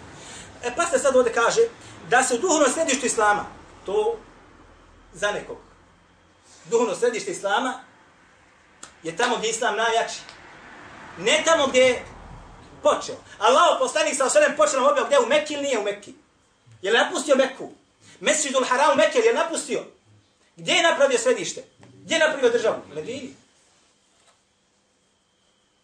[0.63, 1.61] E pa se sad ovdje kaže
[2.09, 3.45] da se u duhovnom središtu Islama,
[3.85, 4.17] to
[5.13, 5.57] za nekog,
[6.65, 7.79] duhovno središte Islama
[9.03, 10.19] je tamo gdje Islam najjači.
[11.17, 12.05] Ne tamo gdje je
[12.83, 13.15] počeo.
[13.39, 16.13] Allah poslanik sa osvrem počeo nam objav gdje u Mekki ili nije u Mekki.
[16.81, 17.71] Je li napustio Mekku?
[18.19, 19.83] Mesjidul Haram Mekke je napustio?
[20.55, 21.63] Gdje je napravio središte?
[22.03, 22.81] Gdje je napravio državu?
[22.95, 23.35] Medini.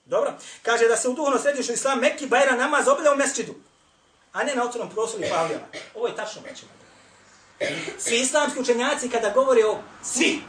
[0.06, 0.34] Dobro.
[0.62, 3.56] Kaže da se u duhovno središte Islam Mekki Bajra namaz obavlja u mesčidu,
[4.34, 5.66] a ne na otvornom prostoru i pavljama.
[5.96, 6.72] Ovo je tačno, braćima.
[7.98, 10.42] Svi islamski učenjaci kada govore o svi,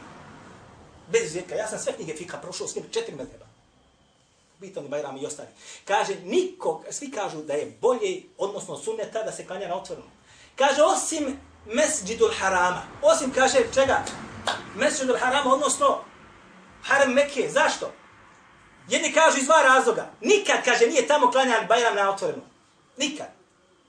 [1.11, 3.45] bez izuzetka, ja sam sve knjige fika prošao s njim četiri medheba.
[4.59, 5.49] Bitan Bajram i ostali.
[5.85, 10.07] Kaže, niko, svi kažu da je bolje, odnosno sunneta, da se klanja na otvornom.
[10.55, 12.83] Kaže, osim mesđidul harama.
[13.01, 14.03] Osim, kaže, čega?
[14.75, 16.03] Mesđidul harama, odnosno
[16.83, 17.49] haram Mekke.
[17.49, 17.91] Zašto?
[18.89, 20.11] Jedni kažu iz dva razloga.
[20.21, 22.43] Nikad, kaže, nije tamo klanjan Bajram na otvoreno.
[22.97, 23.40] Nikad.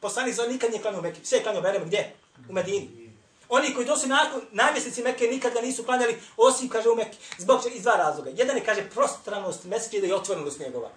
[0.03, 1.21] Poslanik za nikad nije klanjao u Mekke.
[1.25, 2.15] Sve je klanjao Bajram gdje?
[2.49, 3.11] U Medini.
[3.49, 4.07] Oni koji dosu
[4.51, 7.17] namjesnici Mekke nikad ga nisu klanjali, osim, kaže, u Mekke.
[7.39, 7.75] Zbog čega?
[7.75, 8.31] Iz dva razloga.
[8.35, 10.91] Jedan je, kaže, prostranost mesečida i otvorenost njegova.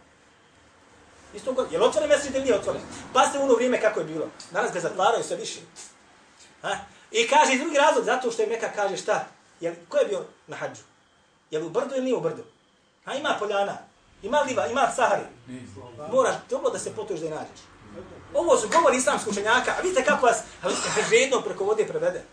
[1.36, 1.72] Isto god.
[1.72, 2.82] Je li otvoren mesečid ili nije otvoren?
[3.14, 4.28] Pa ste u ono vrijeme kako je bilo.
[4.52, 5.60] Danas ga zatvaraju sve više.
[6.62, 6.78] Ha?
[7.12, 9.28] I kaže i drugi razlog, zato što je Meka kaže šta?
[9.60, 10.82] Je, ko je bio na hađu?
[11.52, 12.44] Je li u brdu ili nije u brdu?
[13.06, 13.78] Ha, ima poljana,
[14.24, 15.24] ima liva, ima sahari.
[16.12, 17.75] Moraš dobro da se potuješ da je nađeš.
[18.36, 20.38] Ovo su govori islamskog učenjaka, a vidite kako vas
[21.10, 22.24] žedno preko vode prevede.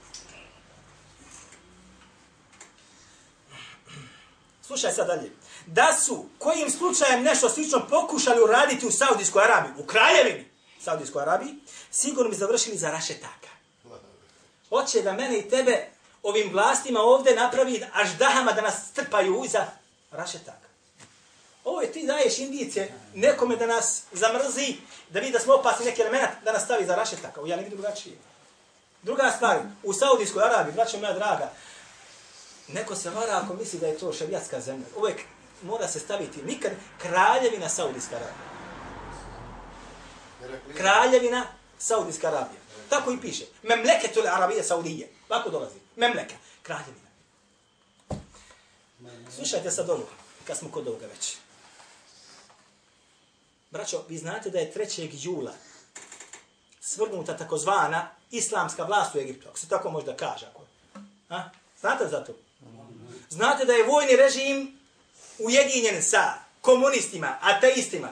[4.62, 5.32] Slušaj sad dalje.
[5.66, 10.50] Da su kojim slučajem nešto slično pokušali uraditi u Saudijskoj Arabiji, u kraljevini
[10.80, 11.54] Saudijskoj Arabiji,
[11.90, 13.48] sigurno bi završili za rašetaka.
[14.68, 15.88] Hoće da mene i tebe
[16.22, 19.66] ovim vlastima ovdje napravi aždahama da nas strpaju iza
[20.10, 20.71] rašetaka.
[21.64, 24.76] Ovo je ti daješ indicije nekome da nas zamrzi,
[25.10, 27.40] da vidi da smo opasni neki element, da nas stavi za rašetaka.
[27.46, 28.16] Ja ne vidim drugačije.
[29.02, 31.52] Druga stvar, u Saudijskoj Arabiji, braćo moja draga,
[32.68, 34.86] neko se vara ako misli da je to šarijatska zemlja.
[34.96, 35.20] Uvijek
[35.62, 38.52] mora se staviti nikad kraljevina Saudijska Arabija.
[40.76, 41.46] Kraljevina
[41.78, 42.60] Saudijska Arabija.
[42.88, 43.44] Tako i piše.
[43.62, 45.08] Memleketul Arabije Saudije.
[45.28, 45.76] Tako dolazi.
[45.96, 46.34] Memleka.
[46.62, 47.08] Kraljevina.
[49.36, 50.06] Slušajte sad ovo,
[50.46, 51.36] kad smo kod ovoga već.
[53.72, 55.08] Braćo, vi znate da je 3.
[55.12, 55.52] jula
[56.80, 60.46] svrgnuta takozvana islamska vlast u Egiptu, ako se tako može da kaže.
[60.46, 60.62] Ako.
[61.28, 61.50] A?
[61.80, 62.32] Znate za to?
[63.30, 64.78] Znate da je vojni režim
[65.38, 68.08] ujedinjen sa komunistima, ateistima,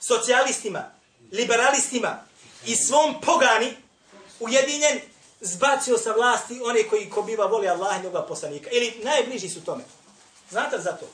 [0.00, 0.90] socijalistima,
[1.32, 2.24] liberalistima
[2.66, 3.76] i svom pogani
[4.40, 5.00] ujedinjen
[5.40, 8.70] zbacio sa vlasti one koji ko biva voli Allah i njega poslanika.
[8.70, 9.84] Ili najbliži su tome.
[10.50, 11.06] Znate za to?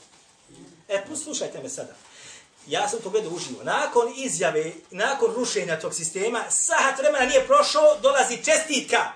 [0.87, 1.95] E, poslušajte me sada.
[2.67, 3.63] Ja sam to gledao uživo.
[3.63, 9.11] Nakon izjave, nakon rušenja tog sistema, sahat vremena nije prošao, dolazi čestitka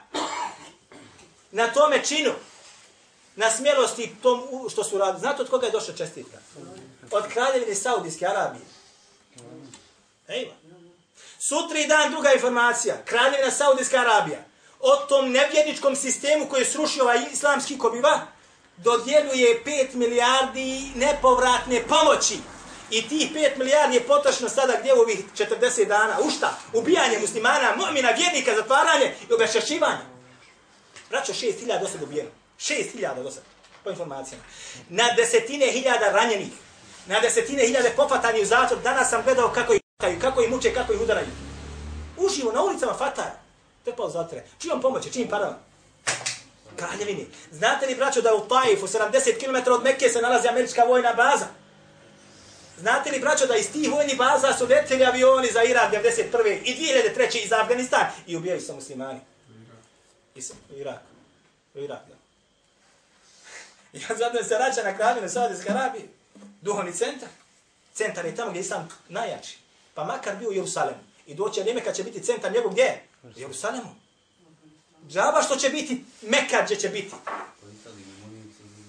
[1.52, 2.32] na tome činu,
[3.36, 4.42] na smjelosti tom
[4.72, 5.20] što su radili.
[5.20, 6.38] Znate od koga je došla čestitka?
[7.12, 8.66] Od kraljevine Saudijske Arabije.
[10.28, 10.54] Ejva.
[11.40, 12.98] Sutri dan druga informacija.
[13.06, 14.40] Kraljevina Saudijska Arabija.
[14.80, 18.28] O tom nevjerničkom sistemu koji je srušio ovaj islamski kobiva,
[18.78, 22.38] dodjeljuje 5 milijardi nepovratne pomoći.
[22.92, 26.18] I tih 5 milijardi je potrošeno sada gdje u ovih 40 dana?
[26.24, 26.58] U šta?
[26.74, 30.04] Ubijanje muslimana, mu'mina, vjernika, zatvaranje i obešašivanje.
[31.10, 32.30] Braćo, 6000 do sada ubijeno.
[32.60, 33.32] 6000 do
[33.84, 34.44] po informacijama.
[34.90, 36.52] Na desetine hiljada ranjenih.
[37.06, 38.82] Na desetine hiljade popatani u zatvor.
[38.82, 41.28] Danas sam gledao kako ih kaju, kako ih muče, kako ih udaraju.
[42.18, 43.36] Uživo na ulicama Fatara.
[43.86, 44.44] Trpao u zatvore.
[44.60, 45.58] Čijom pomoći, čijim parama?
[46.76, 47.28] Kraljevini.
[47.52, 51.46] Znate li, braćo, da u Taifu, 70 km od Mekke, se nalazi američka vojna baza?
[52.80, 56.60] Znate li, braćo, da iz tih vojnih baza su leteli avioni za Irak 91.
[56.64, 56.76] i
[57.16, 57.46] 2003.
[57.46, 59.20] iz Afganistan i ubijaju se muslimani?
[60.36, 61.00] I sam, u Irak.
[61.74, 62.16] U Irak, da.
[63.94, 66.08] I on zato se vraća na kraljevinu Saudijske Arabije.
[66.62, 67.30] Duhovni centar.
[67.94, 69.58] Centar je tamo gdje je islam najjači.
[69.94, 71.00] Pa makar bio u Jerusalemu.
[71.28, 73.04] I doće vrijeme kad će biti centar njegov gdje?
[73.24, 73.96] U Jerusalemu.
[75.10, 77.16] Džaba što će biti Mekka gdje će biti.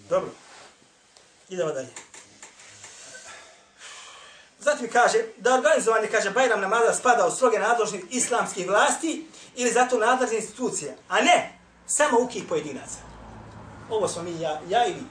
[0.08, 0.30] Dobro.
[1.48, 1.88] Idemo dalje.
[4.60, 9.98] Zatim kaže da organizovanje, kaže, Bajram namaza spada u stroge nadložnih islamskih vlasti ili zato
[9.98, 12.98] nadležne institucije, a ne samo uki pojedinaca.
[13.90, 15.02] Ovo smo mi, ja, ja i vi.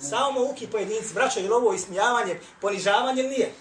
[0.00, 1.14] Samo uki pojedinci.
[1.14, 3.52] Braćo, je li ovo ismijavanje, ponižavanje ili nije?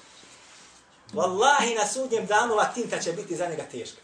[1.14, 4.02] Wallahi na sudnjem danu ova tinta će biti za njega teška.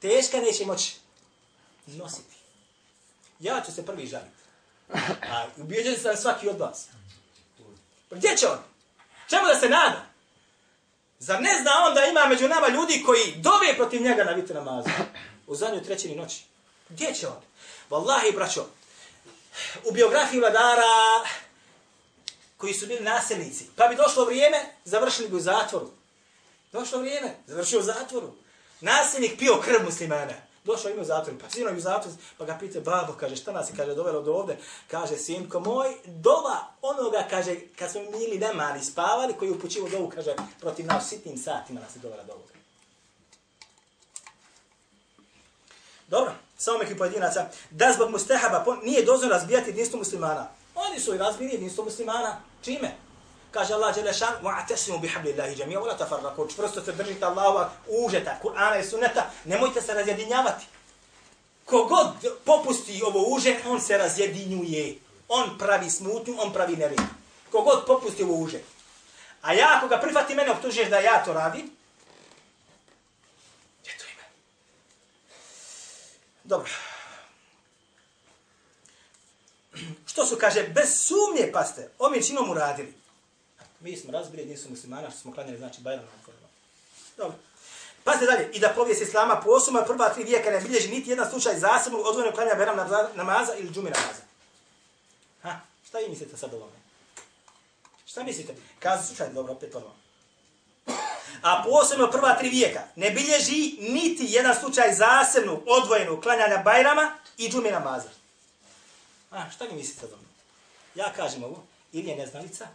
[0.00, 0.96] Teška neće moći
[1.86, 2.34] nositi.
[3.40, 4.40] Ja ću se prvi žaliti.
[5.32, 6.86] A ubijeđen sam svaki od vas.
[8.08, 8.58] Pa gdje će on?
[9.30, 10.06] Čemu da se nada?
[11.18, 14.54] Zar ne zna on da ima među nama ljudi koji dove protiv njega na vitru
[14.54, 14.88] namazu?
[15.46, 16.42] U zadnjoj trećini noći.
[16.88, 17.42] Gdje će on?
[17.90, 18.66] Wallahi, braćo,
[19.84, 20.82] u biografiji vladara
[22.56, 25.90] koji su bili nasilnici, pa bi došlo vrijeme, završili bi u zatvoru.
[26.72, 28.32] Došlo vrijeme, završio u zatvoru.
[28.80, 30.49] Nasilnik pio krv muslimana.
[30.64, 33.70] Došao ime u zatvor, pa sinovi u zatvor, pa ga pita, babo, kaže, šta nas
[33.70, 34.56] je, kaže, dovelo do ovde?
[34.90, 40.10] Kaže, sinko moj, dova onoga, kaže, kad smo bili nemali spavali, koji je upućivo dovu,
[40.14, 42.52] kaže, protiv nas sitnim satima nas je dovela do ovoga.
[46.08, 50.48] Dobro, samo neki pojedinaca, da zbog mustahaba nije dozvoljeno razbijati jedinstvo muslimana.
[50.74, 52.40] Oni su i razbili jedinstvo muslimana.
[52.62, 52.96] Čime?
[53.51, 58.79] Kaže Allah Đelešan, وَعْتَسِمُوا بِحَبْلِ اللَّهِ جَمِيعًا وَلَا تَفَرَّقُوا Čvrsto se držite Allahova užeta, Kur'ana
[58.79, 60.65] i sunneta, nemojte se razjedinjavati.
[61.65, 62.07] Kogod
[62.45, 64.95] popusti ovo uže, on se razjedinjuje.
[65.27, 66.99] On pravi smutnju, on pravi nered.
[67.51, 68.59] Kogod popusti ovo uže.
[69.41, 71.71] A ja ako ga prihvati mene, optužuješ da ja to radim,
[73.81, 74.23] gdje to ima?
[76.43, 76.71] Dobro.
[80.05, 82.98] Što su, kaže, bez sumnje, paste, ovim činom uradili.
[83.80, 86.50] Mi smo razbili, nisu muslimana, što smo klanjali, znači, Bajram na Korban.
[87.16, 87.38] Dobro.
[88.04, 91.58] Pazite dalje, i da povijest Islama posuma prva tri vijeka ne bilježi niti jedan slučaj
[91.58, 92.76] zasebnog odvojenog klanja Bajram
[93.14, 94.22] namaza ili džumi namaza.
[95.42, 96.72] Ha, šta vi mislite sad o ovome?
[98.06, 98.54] Šta mislite?
[98.78, 99.94] Kazi slučaj, dobro, opet prvo.
[101.42, 107.48] A posebno prva tri vijeka ne bilježi niti jedan slučaj zasebnog odvojenog klanjanja Bajrama i
[107.48, 108.08] džumi namaza.
[109.30, 110.22] A, šta vi mislite o tome?
[110.94, 111.62] Ja kažem ovo,
[111.92, 112.68] ili je neznalica,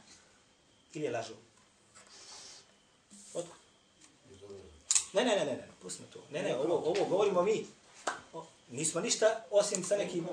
[0.96, 1.34] ili je lažu.
[3.34, 3.56] Otkud?
[5.14, 6.20] Ne, ne, ne, ne, ne, pustimo to.
[6.32, 7.68] Ne, ne, ovo, ovo govorimo mi.
[8.34, 10.28] O, nismo ništa osim sa nekim...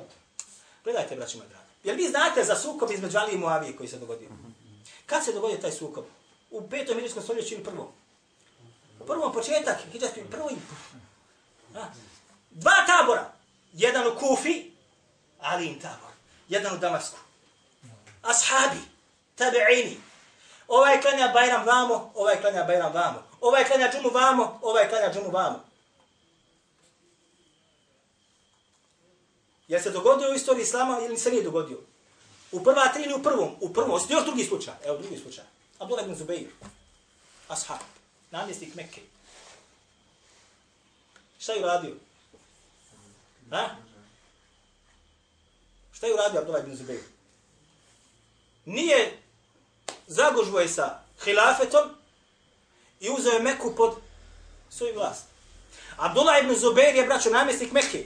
[0.85, 1.65] Gledajte, braći moji dragi.
[1.85, 4.29] Jel vi znate za sukob između Ali i Muavije koji se dogodio?
[5.07, 6.05] Kad se dogodio taj sukob?
[6.51, 7.89] U petom milijskom stoljeću ili prvom?
[9.01, 10.57] U prvom početak, hijđarski prvi.
[12.51, 13.33] Dva tabora.
[13.73, 14.71] Jedan u Kufi,
[15.41, 16.11] Alijin tabor.
[16.49, 17.19] Jedan u Damasku.
[18.23, 18.81] Ashabi,
[19.39, 19.97] tabi'ini.
[20.69, 23.23] Ovaj klanja Bajram vamo, ovaj klanja Bajram vamo.
[23.41, 25.65] Ovaj klanja džumu vamo, ovaj klanja džumu vamo.
[29.69, 31.79] Jel se dogodio u istoriji Islama ili se nije dogodio?
[32.53, 33.57] U prva tri ili u prvom?
[33.61, 34.75] U prvom, osim još drugi slučaj.
[34.85, 35.45] Evo drugi slučaj.
[35.79, 36.49] Abdullah ibn Zubeir.
[37.49, 37.79] Ashab.
[38.31, 39.01] Namjestnik Mekke.
[41.39, 41.95] Šta je uradio?
[43.51, 43.69] Ha?
[45.93, 47.03] Šta je uradio Abdullah ibn Zubeir?
[48.65, 49.22] Nije
[50.07, 51.91] zagužvo je sa hilafetom
[53.01, 53.97] i uzeo je Meku pod
[54.71, 55.25] svoju vlast.
[55.97, 58.05] Abdullah ibn Zubair je, braćo, namjesnik Mekke.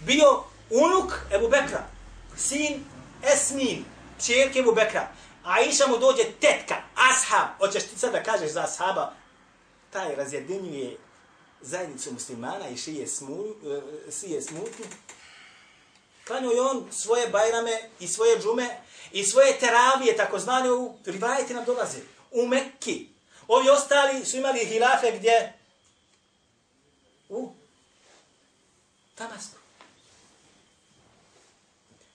[0.00, 1.86] Bio unuk Ebu Bekra,
[2.36, 2.84] sin
[3.22, 3.84] Esmin,
[4.26, 5.08] čerke Ebu Bekra.
[5.44, 7.48] A Iša mu dođe tetka, ashab.
[7.58, 9.12] Hoćeš ti sad da kažeš za ashaba?
[9.90, 10.96] Taj razjedinjuje
[11.60, 14.84] zajednicu muslimana i šije, smu, e, sije smutnu.
[16.26, 18.80] Klanio je on svoje bajrame i svoje džume
[19.12, 21.98] i svoje teravije, takozvane u rivajeti nam dolaze.
[22.30, 23.08] U Mekki.
[23.48, 25.52] Ovi ostali su imali hilafe gdje?
[27.28, 27.52] U
[29.18, 29.56] Damasku.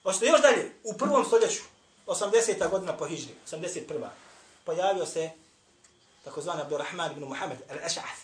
[0.04, 1.62] Ošte još dalje, u prvom stoljeću,
[2.06, 2.70] 80.
[2.70, 4.08] godina po Hidžri, 81.
[4.64, 5.30] pojavio se
[6.24, 8.20] takozvani Abdurrahman ibn Muhammed al-Ash'ath.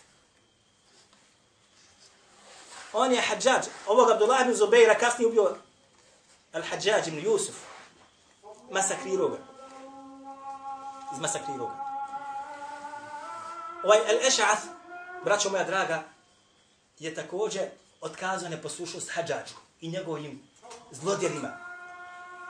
[2.93, 5.55] On je hađađ, ovog Abdullah ibn Zubeira kasnije ubio
[6.53, 7.55] al-Hađađ ibn Jusuf,
[8.71, 9.37] masakrirao ga.
[11.13, 11.91] Izmasakrirao ga.
[13.83, 14.63] Ovaj al-Ash'ath,
[15.23, 16.03] braćo moja draga,
[16.99, 17.63] je također
[18.01, 20.41] otkazao neposlušnost Hadžađu i njegovim
[20.91, 21.57] zlodjelima.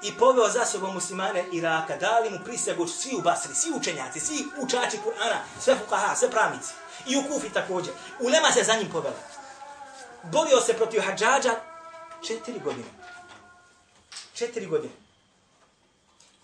[0.04, 4.46] I poveo za sobom muslimane Iraka, dali mu prisegu svi u Basri, svi učenjaci, svi
[4.58, 6.74] učači Kur'ana, sve fukaha, sve pravnici.
[7.08, 7.94] I u Kufi također.
[8.20, 9.16] Ulema se za njim povela.
[10.24, 11.56] Borio se protiv Hadžađa
[12.28, 12.90] četiri godine.
[14.34, 15.01] Četiri godine.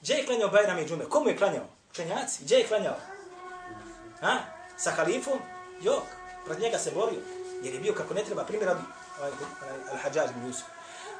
[0.01, 1.05] Gdje je klanjao Bajram i Džume?
[1.09, 1.65] Komu je klanjao?
[1.91, 2.43] Učenjaci.
[2.43, 2.95] Gdje je klanjao?
[4.21, 4.37] Ha?
[4.77, 5.39] Sa halifom?
[5.81, 6.03] Jok.
[6.45, 7.19] Pred njega se borio.
[7.63, 8.77] Jer je bio kako ne treba primjer od
[9.19, 10.65] ovaj, ovaj, Al-Hajjaj ibn Yusuf.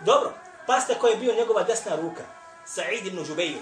[0.06, 0.34] Dobro,
[0.68, 2.24] pasta koja je bio njegova desna ruka,
[2.66, 3.58] Sa'id ibn Džubeir.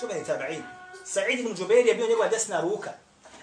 [0.00, 0.62] Čuveni tabi'in.
[1.04, 2.90] Sa'id ibn Džubeir je bio njegova desna ruka.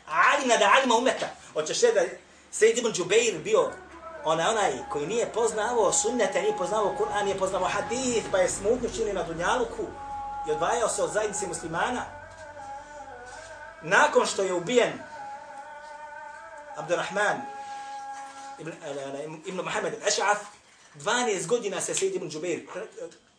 [0.07, 1.27] Ali nada alima umeta.
[1.53, 2.01] Hoćeš da
[2.51, 3.71] Sa'id ibn Džubeir bio
[4.25, 8.89] onaj, onaj koji nije poznavao sunnete, nije poznavao Kur'an, nije poznavao hadith, pa je smutno
[8.95, 9.83] čini na dunjaluku
[10.47, 12.05] i odvajao se od zajednice muslimana.
[13.81, 14.93] Nakon što je ubijen
[16.75, 17.41] Abdurrahman
[18.59, 20.37] ibn, eh, ibn Muhammed al-Ash'af,
[20.95, 22.59] 12 godina se Sejid ibn Džubeir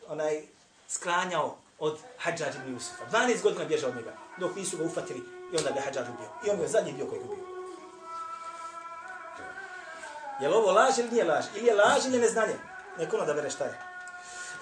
[0.09, 0.42] onaj,
[0.88, 3.05] sklanjao od Hadžađa ibn Jusufa.
[3.11, 5.22] 12 godina bježao od njega, dok nisu ga ufatili
[5.53, 6.28] i onda ga je Hadžađ ubio.
[6.46, 7.44] I on je zadnji bio koji ga ubio.
[10.40, 11.44] Je li ovo laž ili nije laž?
[11.55, 12.55] Ili je laž ili neznanje?
[12.98, 13.91] Neko ono da bere šta je.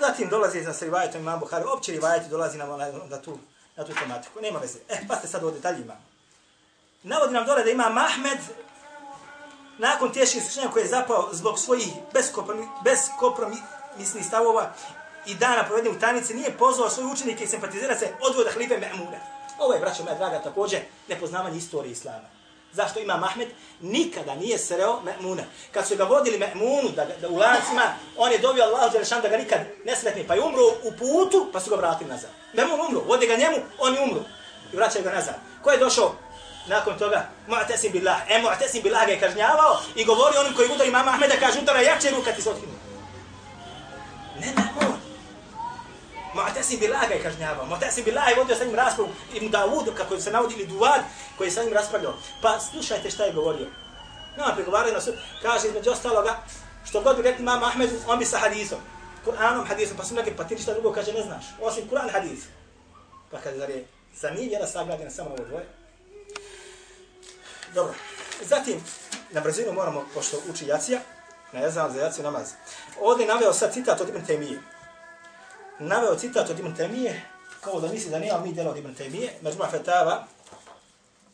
[0.01, 3.39] Zatim dolazi za se rivajetom imam Buhari, opće rivajeti dolazi nam na, na, tu,
[3.77, 4.41] na tu tematiku.
[4.41, 4.79] Nema veze.
[4.89, 5.97] Eh, pa ste sad u detaljima.
[7.03, 8.39] Navodi nam dole da ima Mahmed
[9.79, 11.89] nakon teških iskušenja koje je zapao zbog svojih
[12.85, 14.73] beskompromisnih stavova
[15.27, 19.19] i dana provedene u tajnici, nije pozvao svoje učenike i simpatizira se odvoda hlibe Me'muna.
[19.59, 22.40] Ovo je, braćo moja draga, također nepoznavanje istorije Islama.
[22.73, 23.49] Zašto ima Mahmed?
[23.81, 25.43] Nikada nije sreo Me'muna.
[25.73, 27.83] Kad su ga vodili Me'munu da, da u lancima,
[28.17, 31.51] on je dobio Allahu Đelešan da ga nikad ne sretni, pa je umro u putu,
[31.53, 32.31] pa su ga vratili nazad.
[32.55, 34.21] Me'mun umro, vode ga njemu, on je umro.
[34.73, 35.35] I vraćaju ga nazad.
[35.63, 36.15] Ko je došao?
[36.67, 40.91] nakon toga mu'tasim billah e mu'tasim billah ga je kažnjavao i govori onim koji udari
[40.91, 42.73] mama Ahmeda kaže udara jače ruka ti se otkinu
[44.41, 44.90] ne ne
[46.35, 49.51] mu'tasim billah ga je kažnjavao mu'tasim billah je vodio sa njim raspravu i mu
[49.95, 51.01] kako se navodi ili Duvad
[51.39, 53.67] koji je sa njim raspravljao pa slušajte šta je govorio
[54.37, 56.39] no pregovaraju na sud kaže između ostaloga
[56.85, 58.79] što god bi rekli mama Ahmedu on bi sa hadisom
[59.27, 62.41] Kur'anom hadisom pa su neki pa ti šta drugo kaže ne znaš osim Kur'an hadis
[63.31, 65.81] pa kaže zar je za nije vjera sagrađena samo ovo dvoje
[67.75, 67.95] Dobro.
[68.43, 68.81] Zatim,
[69.31, 71.01] na brzinu moramo, pošto uči jacija,
[71.53, 72.51] ne znam za jaciju namaz.
[73.01, 74.59] Ovdje naveo sad citat od Ibn Taymije.
[75.81, 77.21] Naveo citat od Ibn Taymije,
[77.61, 80.27] kao da misli da nema mi djela od Ibn Taymije, Međuma Fetava,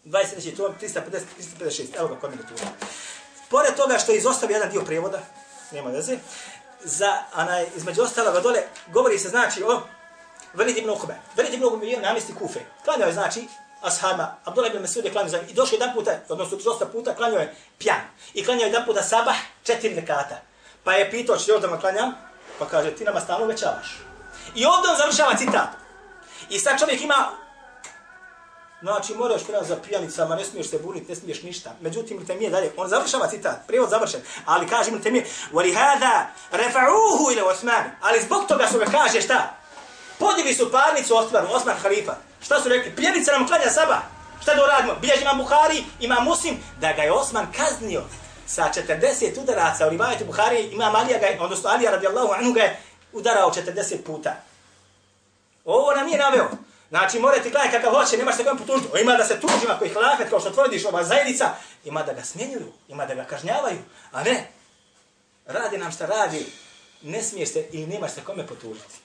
[0.04, 0.56] 23.
[0.56, 1.00] tom, 350,
[1.60, 2.54] 356, evo ga kod mene tu.
[3.50, 5.18] Pored toga što je izostavio jedan dio prijevoda,
[5.72, 6.18] nema veze,
[6.84, 8.62] za, anaj, između ostaloga dole,
[8.92, 9.80] govori se znači o
[10.54, 11.14] Velid ibn Uqbe.
[11.36, 12.60] Velid ibn Uqbe je namjesti Kufe.
[12.84, 13.48] Klanjao je znači
[13.82, 17.40] ashama, Abdullah ibn Mesud je klanio za I došao jedan puta, odnosno dosta puta, klanjao
[17.40, 18.00] je pjan.
[18.34, 20.40] I klanio jedan puta sabah, četiri rekata.
[20.84, 22.14] Pa je pitao, će još da me klanjam?
[22.58, 24.05] Pa kaže, ti nama stalno većavaš.
[24.55, 25.69] I ovdje on završava citat.
[26.49, 27.29] I sad čovjek ima,
[28.81, 31.71] znači moraš kada za pijanicama, ne smiješ se buniti, ne smiješ ništa.
[31.81, 35.25] Međutim, te mi je dalje, on završava citat, prijevod završen, ali kaže mi te mi,
[35.53, 37.83] وَلِهَذَا رَفَعُوهُ إِلَى Osman.
[38.01, 39.55] Ali zbog toga su ga kaže šta?
[40.19, 42.15] Podigli su parnicu Osmanu, Osman Halifa.
[42.41, 42.95] Šta su rekli?
[42.95, 44.01] Pjevica nam klanja saba.
[44.41, 44.95] Šta da uradimo?
[45.01, 48.03] Bijaži imam Buhari, ima Muslim, da ga je Osman kaznio
[48.45, 52.79] sa 40 udaraca u rivajetu Buhari, ima Alija ga, odnosno Alija radijallahu anhu ga je
[53.13, 54.35] udarao 40 puta.
[55.65, 56.49] Ovo nam nije naveo.
[56.89, 59.01] Znači, morate gledati kakav hoće, nemaš se kojem potužiti.
[59.01, 61.49] Ima da se tuži, ima koji hlafet, kao što tvrdiš, ova zajednica,
[61.85, 63.79] ima da ga smjenjuju, ima da ga kažnjavaju,
[64.11, 64.51] a ne.
[65.45, 66.45] Radi nam šta radi,
[67.01, 68.95] ne smiješ se i nemaš se kome potužiti.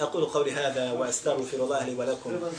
[0.00, 2.50] أقول قولي هذا وأستغفر الله لي ولكم